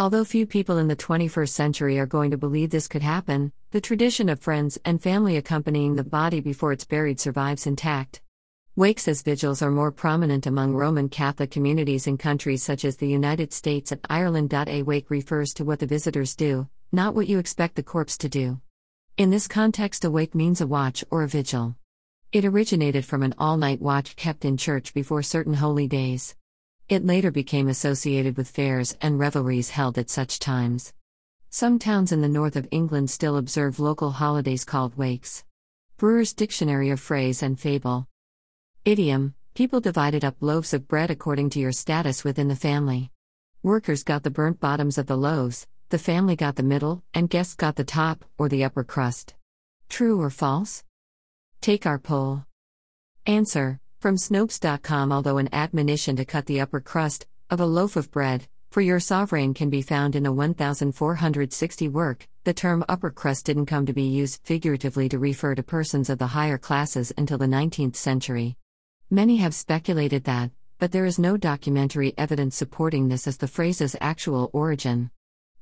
Although 0.00 0.23
few 0.23 0.47
people 0.47 0.78
in 0.78 0.87
the 0.87 0.95
21st 0.95 1.49
century 1.49 1.99
are 1.99 2.07
going 2.07 2.31
to 2.31 2.38
believe 2.38 2.71
this 2.71 2.87
could 2.87 3.02
happen, 3.02 3.50
the 3.73 3.81
tradition 3.81 4.28
of 4.28 4.38
friends 4.38 4.78
and 4.85 5.02
family 5.02 5.37
accompanying 5.37 5.97
the 5.97 6.05
body 6.05 6.38
before 6.38 6.71
it's 6.71 6.85
buried 6.85 7.19
survives 7.19 7.67
intact. 7.67 8.21
Wakes 8.76 9.09
as 9.09 9.23
vigils 9.23 9.61
are 9.61 9.73
more 9.73 9.90
prominent 9.90 10.47
among 10.47 10.75
Roman 10.75 11.09
Catholic 11.09 11.50
communities 11.50 12.07
in 12.07 12.17
countries 12.17 12.62
such 12.62 12.85
as 12.85 12.99
the 12.99 13.09
United 13.09 13.52
States 13.52 13.90
and 13.90 14.00
Ireland. 14.09 14.55
A 14.55 14.85
wake 14.85 15.11
refers 15.11 15.52
to 15.55 15.64
what 15.64 15.81
the 15.81 15.87
visitors 15.87 16.37
do, 16.37 16.69
not 16.93 17.17
what 17.17 17.26
you 17.26 17.40
expect 17.40 17.75
the 17.75 17.83
corpse 17.83 18.17
to 18.19 18.28
do. 18.28 18.61
In 19.17 19.31
this 19.31 19.49
context, 19.49 20.05
a 20.05 20.11
wake 20.12 20.33
means 20.33 20.61
a 20.61 20.67
watch 20.69 21.02
or 21.11 21.25
a 21.25 21.28
vigil. 21.28 21.75
It 22.31 22.45
originated 22.45 23.05
from 23.05 23.25
an 23.25 23.35
all 23.37 23.57
night 23.57 23.83
watch 23.83 24.14
kept 24.14 24.45
in 24.45 24.59
church 24.59 24.95
before 24.95 25.25
certain 25.25 25.55
holy 25.55 25.88
days. 25.88 26.37
It 26.88 27.04
later 27.04 27.30
became 27.30 27.68
associated 27.68 28.38
with 28.38 28.49
fairs 28.49 28.97
and 29.02 29.18
revelries 29.18 29.71
held 29.71 29.99
at 29.99 30.09
such 30.09 30.38
times. 30.38 30.95
Some 31.50 31.78
towns 31.78 32.12
in 32.12 32.23
the 32.23 32.28
north 32.28 32.57
of 32.57 32.66
England 32.71 33.11
still 33.11 33.37
observe 33.37 33.78
local 33.78 34.12
holidays 34.12 34.64
called 34.64 34.97
wakes. 34.97 35.45
Brewer's 35.99 36.33
Dictionary 36.33 36.88
of 36.88 36.98
Phrase 36.98 37.42
and 37.42 37.61
Fable. 37.61 38.07
Idiom 38.87 39.35
People 39.55 39.81
divided 39.81 40.24
up 40.24 40.37
loaves 40.40 40.72
of 40.72 40.88
bread 40.88 41.11
according 41.11 41.51
to 41.51 41.59
your 41.59 41.72
status 41.72 42.24
within 42.24 42.48
the 42.48 42.57
family. 42.57 43.11
Workers 43.62 44.05
got 44.05 44.22
the 44.22 44.31
burnt 44.31 44.61
bottoms 44.61 44.96
of 44.96 45.07
the 45.07 45.16
loaves, 45.16 45.66
the 45.88 45.98
family 45.98 46.37
got 46.37 46.57
the 46.57 46.62
middle, 46.62 47.03
and 47.12 47.29
guests 47.29 47.55
got 47.55 47.74
the 47.77 47.83
top, 47.83 48.24
or 48.38 48.48
the 48.48 48.62
upper 48.62 48.85
crust. 48.85 49.35
True 49.88 50.22
or 50.22 50.31
false? 50.31 50.85
Take 51.61 51.85
our 51.87 51.98
poll. 51.98 52.44
Answer 53.27 53.81
From 54.01 54.15
Snopes.com 54.15 55.11
Although 55.11 55.39
an 55.39 55.49
admonition 55.53 56.15
to 56.17 56.25
cut 56.25 56.47
the 56.47 56.61
upper 56.61 56.81
crust 56.81 57.27
of 57.51 57.59
a 57.61 57.67
loaf 57.67 57.97
of 57.97 58.13
bread 58.13 58.47
for 58.71 58.81
your 58.81 59.01
sovereign 59.01 59.55
can 59.55 59.71
be 59.71 59.83
found 59.83 60.15
in 60.15 60.25
a 60.25 60.33
1460 60.33 61.89
work, 61.89 62.29
the 62.45 62.55
term 62.55 62.85
upper 62.89 63.11
crust 63.11 63.47
didn't 63.47 63.67
come 63.67 63.87
to 63.87 63.93
be 63.93 64.05
used 64.05 64.41
figuratively 64.45 65.09
to 65.09 65.19
refer 65.19 65.57
to 65.57 65.65
persons 65.65 66.11
of 66.11 66.19
the 66.19 66.29
higher 66.29 66.59
classes 66.59 67.13
until 67.17 67.39
the 67.39 67.47
19th 67.47 67.97
century. 67.97 68.57
Many 69.11 69.39
have 69.39 69.53
speculated 69.53 70.23
that, 70.25 70.53
but 70.79 70.93
there 70.93 71.07
is 71.07 71.19
no 71.19 71.37
documentary 71.37 72.15
evidence 72.17 72.55
supporting 72.55 73.09
this 73.09 73.27
as 73.27 73.39
the 73.39 73.49
phrase's 73.49 73.97
actual 74.01 74.49
origin. 74.53 75.11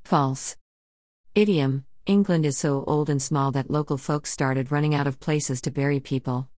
False. 0.03 0.55
Idiom 1.33 1.85
England 2.05 2.45
is 2.45 2.57
so 2.57 2.83
old 2.85 3.09
and 3.09 3.21
small 3.21 3.51
that 3.53 3.71
local 3.71 3.97
folks 3.97 4.31
started 4.31 4.71
running 4.71 4.93
out 4.93 5.07
of 5.07 5.19
places 5.19 5.59
to 5.61 5.71
bury 5.71 5.99
people. 5.99 6.49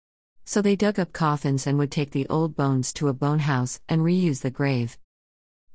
So 0.48 0.62
they 0.62 0.76
dug 0.76 0.98
up 0.98 1.12
coffins 1.12 1.66
and 1.66 1.76
would 1.76 1.90
take 1.90 2.12
the 2.12 2.26
old 2.28 2.56
bones 2.56 2.94
to 2.94 3.08
a 3.08 3.12
bone 3.12 3.40
house 3.40 3.82
and 3.87 4.00
reuse 4.00 4.40
the 4.40 4.50
grave. 4.50 4.96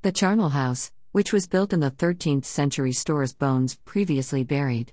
The 0.02 0.12
charnel 0.12 0.50
house, 0.50 0.92
which 1.12 1.32
was 1.32 1.46
built 1.46 1.74
in 1.74 1.80
the 1.80 1.92
13th 1.92 2.46
century, 2.46 2.92
stores 2.92 3.36
bones 3.36 3.76
previously 3.86 4.44
buried. 4.44 4.92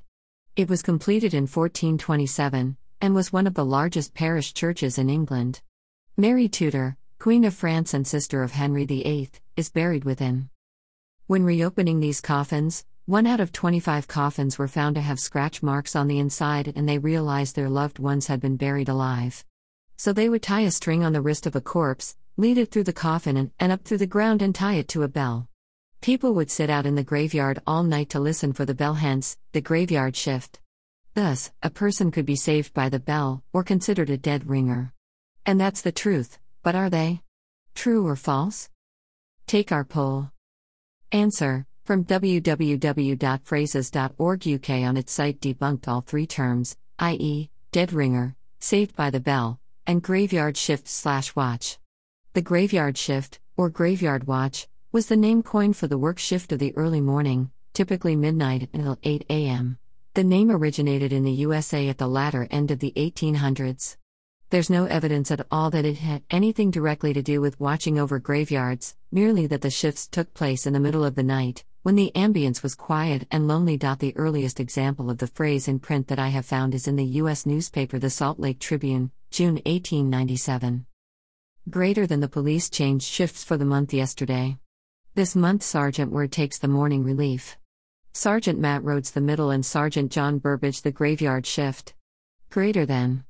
It 0.54 0.68
was 0.68 0.82
completed 0.82 1.32
in 1.32 1.44
1427 1.44 2.76
and 3.00 3.14
was 3.14 3.32
one 3.32 3.46
of 3.46 3.54
the 3.54 3.64
largest 3.64 4.12
parish 4.12 4.52
churches 4.52 4.98
in 4.98 5.08
England. 5.08 5.62
Mary 6.14 6.46
Tudor, 6.46 6.98
Queen 7.18 7.42
of 7.46 7.54
France 7.54 7.94
and 7.94 8.06
sister 8.06 8.42
of 8.42 8.52
Henry 8.52 8.84
VIII, 8.84 9.30
is 9.56 9.70
buried 9.70 10.04
within. 10.04 10.50
When 11.26 11.42
reopening 11.42 12.00
these 12.00 12.20
coffins, 12.20 12.84
one 13.06 13.26
out 13.26 13.40
of 13.40 13.50
25 13.50 14.06
coffins 14.08 14.58
were 14.58 14.68
found 14.68 14.96
to 14.96 15.00
have 15.00 15.18
scratch 15.18 15.62
marks 15.62 15.96
on 15.96 16.06
the 16.06 16.18
inside 16.18 16.70
and 16.76 16.86
they 16.86 16.98
realized 16.98 17.56
their 17.56 17.70
loved 17.70 17.98
ones 17.98 18.26
had 18.26 18.42
been 18.42 18.58
buried 18.58 18.90
alive. 18.90 19.42
So 20.02 20.14
they 20.14 20.30
would 20.30 20.42
tie 20.42 20.62
a 20.62 20.70
string 20.70 21.04
on 21.04 21.12
the 21.12 21.20
wrist 21.20 21.44
of 21.44 21.54
a 21.54 21.60
corpse, 21.60 22.16
lead 22.38 22.56
it 22.56 22.70
through 22.70 22.84
the 22.84 22.92
coffin 22.94 23.36
and, 23.36 23.50
and 23.60 23.70
up 23.70 23.84
through 23.84 23.98
the 23.98 24.06
ground 24.06 24.40
and 24.40 24.54
tie 24.54 24.76
it 24.76 24.88
to 24.88 25.02
a 25.02 25.08
bell. 25.08 25.46
People 26.00 26.32
would 26.32 26.50
sit 26.50 26.70
out 26.70 26.86
in 26.86 26.94
the 26.94 27.04
graveyard 27.04 27.60
all 27.66 27.82
night 27.82 28.08
to 28.08 28.18
listen 28.18 28.54
for 28.54 28.64
the 28.64 28.72
bell, 28.72 28.94
hence, 28.94 29.36
the 29.52 29.60
graveyard 29.60 30.16
shift. 30.16 30.58
Thus, 31.12 31.52
a 31.62 31.68
person 31.68 32.10
could 32.10 32.24
be 32.24 32.34
saved 32.34 32.72
by 32.72 32.88
the 32.88 32.98
bell, 32.98 33.44
or 33.52 33.62
considered 33.62 34.08
a 34.08 34.16
dead 34.16 34.48
ringer. 34.48 34.94
And 35.44 35.60
that's 35.60 35.82
the 35.82 35.92
truth, 35.92 36.38
but 36.62 36.74
are 36.74 36.88
they? 36.88 37.20
True 37.74 38.06
or 38.06 38.16
false? 38.16 38.70
Take 39.46 39.70
our 39.70 39.84
poll. 39.84 40.30
Answer 41.12 41.66
from 41.84 42.06
www.phrases.org 42.06 44.48
UK 44.48 44.70
on 44.70 44.96
its 44.96 45.12
site 45.12 45.40
debunked 45.40 45.88
all 45.88 46.00
three 46.00 46.26
terms, 46.26 46.78
i.e., 47.00 47.50
dead 47.70 47.92
ringer, 47.92 48.34
saved 48.60 48.96
by 48.96 49.10
the 49.10 49.20
bell, 49.20 49.60
and 49.86 50.02
graveyard 50.02 50.56
shift 50.56 50.88
slash 50.88 51.34
watch. 51.34 51.78
The 52.32 52.42
graveyard 52.42 52.96
shift, 52.96 53.40
or 53.56 53.68
graveyard 53.68 54.26
watch, 54.26 54.68
was 54.92 55.06
the 55.06 55.16
name 55.16 55.42
coined 55.42 55.76
for 55.76 55.86
the 55.86 55.98
work 55.98 56.18
shift 56.18 56.52
of 56.52 56.58
the 56.58 56.76
early 56.76 57.00
morning, 57.00 57.50
typically 57.74 58.16
midnight 58.16 58.68
until 58.72 58.98
8 59.02 59.24
a.m. 59.30 59.78
The 60.14 60.24
name 60.24 60.50
originated 60.50 61.12
in 61.12 61.24
the 61.24 61.30
USA 61.30 61.88
at 61.88 61.98
the 61.98 62.08
latter 62.08 62.48
end 62.50 62.70
of 62.70 62.80
the 62.80 62.92
1800s. 62.96 63.96
There's 64.50 64.68
no 64.68 64.86
evidence 64.86 65.30
at 65.30 65.46
all 65.52 65.70
that 65.70 65.84
it 65.84 65.98
had 65.98 66.24
anything 66.28 66.72
directly 66.72 67.12
to 67.12 67.22
do 67.22 67.40
with 67.40 67.60
watching 67.60 68.00
over 68.00 68.18
graveyards, 68.18 68.96
merely 69.12 69.46
that 69.46 69.60
the 69.60 69.70
shifts 69.70 70.08
took 70.08 70.34
place 70.34 70.66
in 70.66 70.72
the 70.72 70.80
middle 70.80 71.04
of 71.04 71.14
the 71.14 71.22
night, 71.22 71.64
when 71.82 71.94
the 71.94 72.10
ambience 72.16 72.60
was 72.60 72.74
quiet 72.74 73.28
and 73.30 73.46
lonely. 73.46 73.76
The 73.76 74.12
earliest 74.16 74.58
example 74.58 75.08
of 75.08 75.18
the 75.18 75.28
phrase 75.28 75.68
in 75.68 75.78
print 75.78 76.08
that 76.08 76.18
I 76.18 76.28
have 76.28 76.44
found 76.44 76.74
is 76.74 76.88
in 76.88 76.96
the 76.96 77.04
U.S. 77.04 77.46
newspaper 77.46 78.00
The 78.00 78.10
Salt 78.10 78.40
Lake 78.40 78.58
Tribune, 78.58 79.12
June 79.32 79.60
1897. 79.64 80.86
Greater 81.70 82.04
than 82.04 82.18
the 82.18 82.28
police 82.28 82.68
changed 82.68 83.06
shifts 83.06 83.44
for 83.44 83.56
the 83.56 83.64
month 83.64 83.94
yesterday. 83.94 84.58
This 85.14 85.36
month, 85.36 85.62
Sergeant 85.62 86.10
Word 86.10 86.32
takes 86.32 86.58
the 86.58 86.66
morning 86.66 87.04
relief. 87.04 87.56
Sergeant 88.12 88.58
Matt 88.58 88.82
Rhodes 88.82 89.12
the 89.12 89.20
middle, 89.20 89.50
and 89.50 89.64
Sergeant 89.64 90.10
John 90.10 90.38
Burbage 90.38 90.82
the 90.82 90.90
graveyard 90.90 91.46
shift. 91.46 91.94
Greater 92.50 92.84
than. 92.84 93.22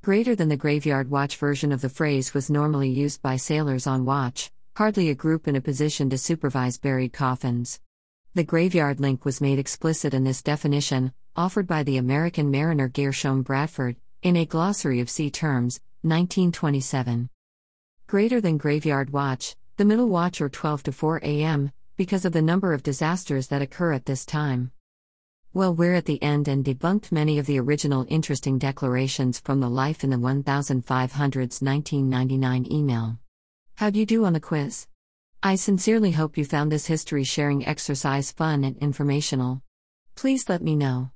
Greater 0.00 0.36
than 0.36 0.48
the 0.48 0.56
graveyard 0.56 1.10
watch 1.10 1.36
version 1.38 1.72
of 1.72 1.80
the 1.80 1.88
phrase 1.88 2.32
was 2.32 2.48
normally 2.48 2.88
used 2.88 3.20
by 3.20 3.34
sailors 3.34 3.88
on 3.88 4.04
watch, 4.04 4.52
hardly 4.76 5.10
a 5.10 5.14
group 5.16 5.48
in 5.48 5.56
a 5.56 5.60
position 5.60 6.08
to 6.08 6.18
supervise 6.18 6.78
buried 6.78 7.12
coffins. 7.12 7.80
The 8.34 8.44
graveyard 8.44 9.00
link 9.00 9.24
was 9.24 9.40
made 9.40 9.58
explicit 9.58 10.14
in 10.14 10.22
this 10.22 10.40
definition, 10.40 11.12
offered 11.34 11.66
by 11.66 11.82
the 11.82 11.96
American 11.96 12.48
mariner 12.48 12.86
Gershom 12.86 13.42
Bradford, 13.42 13.96
in 14.22 14.36
a 14.36 14.46
glossary 14.46 15.00
of 15.00 15.10
sea 15.10 15.30
terms, 15.30 15.80
1927. 16.02 17.28
Greater 18.06 18.40
than 18.40 18.56
graveyard 18.56 19.10
watch, 19.10 19.56
the 19.76 19.84
middle 19.84 20.08
watch 20.08 20.40
or 20.40 20.48
12 20.48 20.84
to 20.84 20.92
4 20.92 21.20
a.m., 21.22 21.72
because 21.96 22.24
of 22.24 22.32
the 22.32 22.42
number 22.42 22.72
of 22.72 22.82
disasters 22.82 23.48
that 23.48 23.62
occur 23.62 23.92
at 23.92 24.06
this 24.06 24.24
time. 24.24 24.70
Well, 25.52 25.74
we're 25.74 25.94
at 25.94 26.04
the 26.04 26.22
end 26.22 26.48
and 26.48 26.64
debunked 26.64 27.10
many 27.10 27.38
of 27.38 27.46
the 27.46 27.58
original 27.58 28.04
interesting 28.08 28.58
declarations 28.58 29.40
from 29.40 29.60
the 29.60 29.70
Life 29.70 30.04
in 30.04 30.10
the 30.10 30.16
1500s 30.16 31.62
1999 31.62 32.66
email. 32.70 33.18
How'd 33.76 33.96
you 33.96 34.04
do 34.04 34.24
on 34.24 34.34
the 34.34 34.40
quiz? 34.40 34.86
I 35.42 35.54
sincerely 35.54 36.10
hope 36.12 36.36
you 36.36 36.44
found 36.44 36.72
this 36.72 36.86
history 36.86 37.24
sharing 37.24 37.66
exercise 37.66 38.32
fun 38.32 38.64
and 38.64 38.76
informational. 38.78 39.62
Please 40.14 40.48
let 40.48 40.62
me 40.62 40.76
know. 40.76 41.10